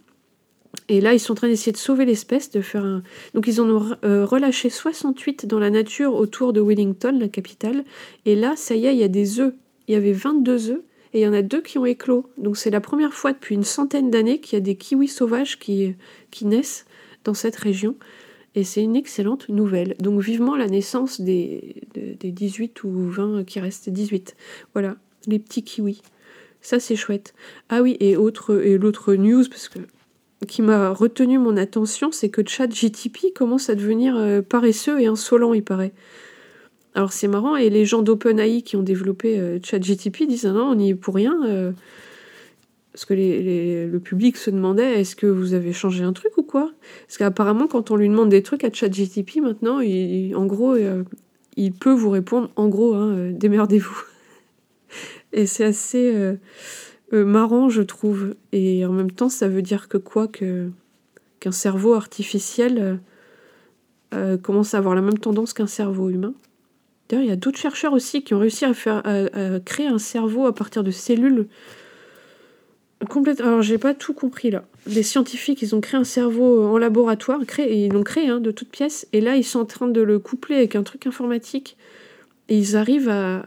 Et 0.89 1.01
là, 1.01 1.13
ils 1.13 1.19
sont 1.19 1.33
en 1.33 1.35
train 1.35 1.47
d'essayer 1.47 1.71
de 1.71 1.77
sauver 1.77 2.05
l'espèce, 2.05 2.51
de 2.51 2.61
faire 2.61 2.83
un. 2.83 3.03
Donc, 3.33 3.47
ils 3.47 3.61
en 3.61 3.69
ont 3.69 3.95
euh, 4.03 4.25
relâché 4.25 4.69
68 4.69 5.45
dans 5.45 5.59
la 5.59 5.69
nature 5.69 6.13
autour 6.13 6.53
de 6.53 6.61
Wellington, 6.61 7.17
la 7.19 7.27
capitale. 7.27 7.83
Et 8.25 8.35
là, 8.35 8.55
ça 8.55 8.75
y 8.75 8.85
est, 8.85 8.93
il 8.93 8.99
y 8.99 9.03
a 9.03 9.07
des 9.07 9.39
œufs. 9.39 9.53
Il 9.87 9.93
y 9.93 9.95
avait 9.95 10.11
22 10.11 10.71
œufs 10.71 10.81
et 11.13 11.19
il 11.19 11.23
y 11.23 11.27
en 11.27 11.33
a 11.33 11.41
deux 11.41 11.61
qui 11.61 11.77
ont 11.77 11.85
éclos. 11.85 12.29
Donc, 12.37 12.57
c'est 12.57 12.69
la 12.69 12.81
première 12.81 13.13
fois 13.13 13.33
depuis 13.33 13.55
une 13.55 13.63
centaine 13.63 14.11
d'années 14.11 14.39
qu'il 14.39 14.57
y 14.57 14.61
a 14.61 14.61
des 14.61 14.75
kiwis 14.75 15.07
sauvages 15.07 15.59
qui, 15.59 15.95
qui 16.29 16.45
naissent 16.45 16.85
dans 17.23 17.33
cette 17.33 17.55
région. 17.55 17.95
Et 18.53 18.63
c'est 18.63 18.81
une 18.81 18.95
excellente 18.95 19.49
nouvelle. 19.49 19.95
Donc, 19.99 20.21
vivement 20.21 20.55
la 20.55 20.67
naissance 20.67 21.19
des, 21.19 21.83
des 21.93 22.31
18 22.31 22.83
ou 22.83 23.09
20 23.09 23.43
qui 23.43 23.59
restent. 23.59 23.89
18. 23.89 24.35
Voilà, 24.73 24.97
les 25.27 25.39
petits 25.39 25.63
kiwis. 25.63 26.01
Ça, 26.65 26.79
c'est 26.79 26.95
chouette. 26.95 27.35
Ah 27.69 27.83
oui, 27.83 27.95
et, 27.99 28.17
autre, 28.17 28.59
et 28.59 28.79
l'autre 28.79 29.13
news, 29.13 29.43
parce 29.47 29.69
que 29.69 29.77
qui 30.47 30.63
m'a 30.63 30.89
retenu 30.89 31.37
mon 31.37 31.57
attention, 31.57 32.11
c'est 32.11 32.29
que 32.29 32.41
ChatGTP 32.43 33.35
commence 33.35 33.69
à 33.69 33.75
devenir 33.75 34.15
euh, 34.17 34.41
paresseux 34.41 34.99
et 34.99 35.05
insolent, 35.05 35.53
il 35.53 35.63
paraît. 35.63 35.93
Alors 36.95 37.13
c'est 37.13 37.27
marrant, 37.27 37.55
et 37.55 37.69
les 37.69 37.85
gens 37.85 38.01
d'OpenAI 38.01 38.63
qui 38.63 38.77
ont 38.77 38.81
développé 38.81 39.37
euh, 39.37 39.59
ChatGTP 39.61 40.23
disent 40.27 40.47
ah 40.47 40.53
non, 40.53 40.71
on 40.71 40.73
n'y 40.73 40.89
est 40.89 40.95
pour 40.95 41.13
rien. 41.13 41.39
Euh, 41.45 41.71
parce 42.93 43.05
que 43.05 43.13
le 43.13 43.99
public 43.99 44.35
se 44.35 44.49
demandait 44.49 45.01
est-ce 45.01 45.15
que 45.15 45.27
vous 45.27 45.53
avez 45.53 45.71
changé 45.71 46.03
un 46.03 46.13
truc 46.13 46.35
ou 46.39 46.43
quoi? 46.43 46.71
Parce 47.05 47.19
qu'apparemment, 47.19 47.67
quand 47.67 47.91
on 47.91 47.95
lui 47.95 48.09
demande 48.09 48.29
des 48.29 48.41
trucs 48.41 48.63
à 48.63 48.73
ChatGTP 48.73 49.37
maintenant, 49.39 49.81
en 49.81 50.45
gros, 50.47 50.75
il 51.57 51.73
peut 51.73 51.93
vous 51.93 52.09
répondre 52.09 52.49
en 52.55 52.69
gros, 52.69 52.95
hein, 52.95 53.29
démerdez-vous. 53.33 54.14
Et 55.35 55.47
c'est 55.47 55.65
assez 55.65 56.15
euh, 56.15 56.37
euh, 57.13 57.25
marrant, 57.25 57.69
je 57.69 57.81
trouve. 57.81 58.35
Et 58.53 58.85
en 58.85 58.93
même 58.93 59.11
temps, 59.11 59.29
ça 59.29 59.47
veut 59.49 59.61
dire 59.61 59.89
que 59.89 59.97
quoi 59.97 60.27
qu'un 60.27 61.51
cerveau 61.51 61.93
artificiel 61.93 62.99
euh, 64.13 64.37
commence 64.37 64.73
à 64.73 64.79
avoir 64.79 64.95
la 64.95 65.01
même 65.01 65.19
tendance 65.19 65.53
qu'un 65.53 65.67
cerveau 65.67 66.09
humain. 66.09 66.33
D'ailleurs, 67.09 67.25
il 67.25 67.29
y 67.29 67.33
a 67.33 67.35
d'autres 67.35 67.59
chercheurs 67.59 67.93
aussi 67.93 68.23
qui 68.23 68.33
ont 68.33 68.39
réussi 68.39 68.65
à, 68.65 68.73
faire, 68.73 69.03
créer 69.65 69.87
un 69.87 69.99
cerveau 69.99 70.47
à 70.47 70.55
partir 70.55 70.83
de 70.83 70.89
cellules 70.89 71.47
complètement. 73.09 73.45
Alors, 73.45 73.61
j'ai 73.61 73.77
pas 73.77 73.93
tout 73.93 74.13
compris 74.13 74.49
là. 74.49 74.63
Les 74.87 75.03
scientifiques, 75.03 75.61
ils 75.61 75.75
ont 75.75 75.81
créé 75.81 75.99
un 75.99 76.05
cerveau 76.05 76.65
en 76.65 76.77
laboratoire, 76.79 77.39
créé, 77.45 77.85
ils 77.85 77.91
l'ont 77.91 78.03
créé 78.03 78.29
hein, 78.29 78.39
de 78.39 78.49
toutes 78.49 78.69
pièces, 78.69 79.07
et 79.13 79.21
là, 79.21 79.35
ils 79.35 79.43
sont 79.43 79.59
en 79.59 79.65
train 79.65 79.87
de 79.87 80.01
le 80.01 80.17
coupler 80.17 80.55
avec 80.55 80.75
un 80.75 80.81
truc 80.81 81.05
informatique, 81.05 81.77
et 82.49 82.57
ils 82.57 82.75
arrivent 82.75 83.09
à, 83.09 83.43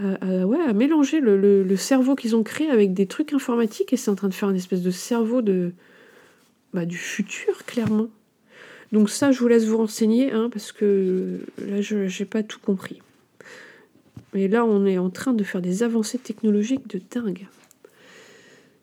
ouais, 0.00 0.60
à 0.60 0.72
mélanger 0.72 1.20
le, 1.20 1.76
cerveau 1.76 2.14
qu'ils 2.14 2.36
ont 2.36 2.42
créé 2.42 2.70
avec 2.70 2.94
des 2.94 3.06
trucs 3.06 3.32
informatiques 3.32 3.92
et 3.92 3.96
c'est 3.96 4.10
en 4.10 4.14
train 4.14 4.28
de 4.28 4.34
faire 4.34 4.50
une 4.50 4.56
espèce 4.56 4.82
de 4.82 4.90
cerveau 4.90 5.42
de, 5.42 5.72
bah, 6.72 6.84
du 6.84 6.96
futur, 6.96 7.64
clairement. 7.64 8.08
Donc 8.92 9.10
ça, 9.10 9.32
je 9.32 9.40
vous 9.40 9.48
laisse 9.48 9.64
vous 9.64 9.76
renseigner, 9.76 10.32
hein, 10.32 10.48
parce 10.52 10.72
que 10.72 11.40
là, 11.58 11.80
je 11.80 11.96
n'ai 11.96 12.26
pas 12.26 12.42
tout 12.42 12.60
compris. 12.60 13.00
Mais 14.34 14.48
là, 14.48 14.64
on 14.64 14.86
est 14.86 14.98
en 14.98 15.10
train 15.10 15.32
de 15.32 15.44
faire 15.44 15.62
des 15.62 15.82
avancées 15.82 16.18
technologiques 16.18 16.86
de 16.88 17.00
dingue. 17.10 17.46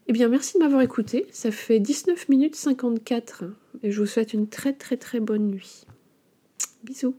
Eh 0.07 0.13
bien, 0.13 0.27
merci 0.27 0.57
de 0.57 0.63
m'avoir 0.63 0.81
écouté. 0.81 1.25
Ça 1.31 1.51
fait 1.51 1.79
19 1.79 2.29
minutes 2.29 2.55
54 2.55 3.45
et 3.83 3.91
je 3.91 3.99
vous 3.99 4.05
souhaite 4.05 4.33
une 4.33 4.47
très 4.47 4.73
très 4.73 4.97
très 4.97 5.19
bonne 5.19 5.47
nuit. 5.47 5.85
Bisous. 6.83 7.15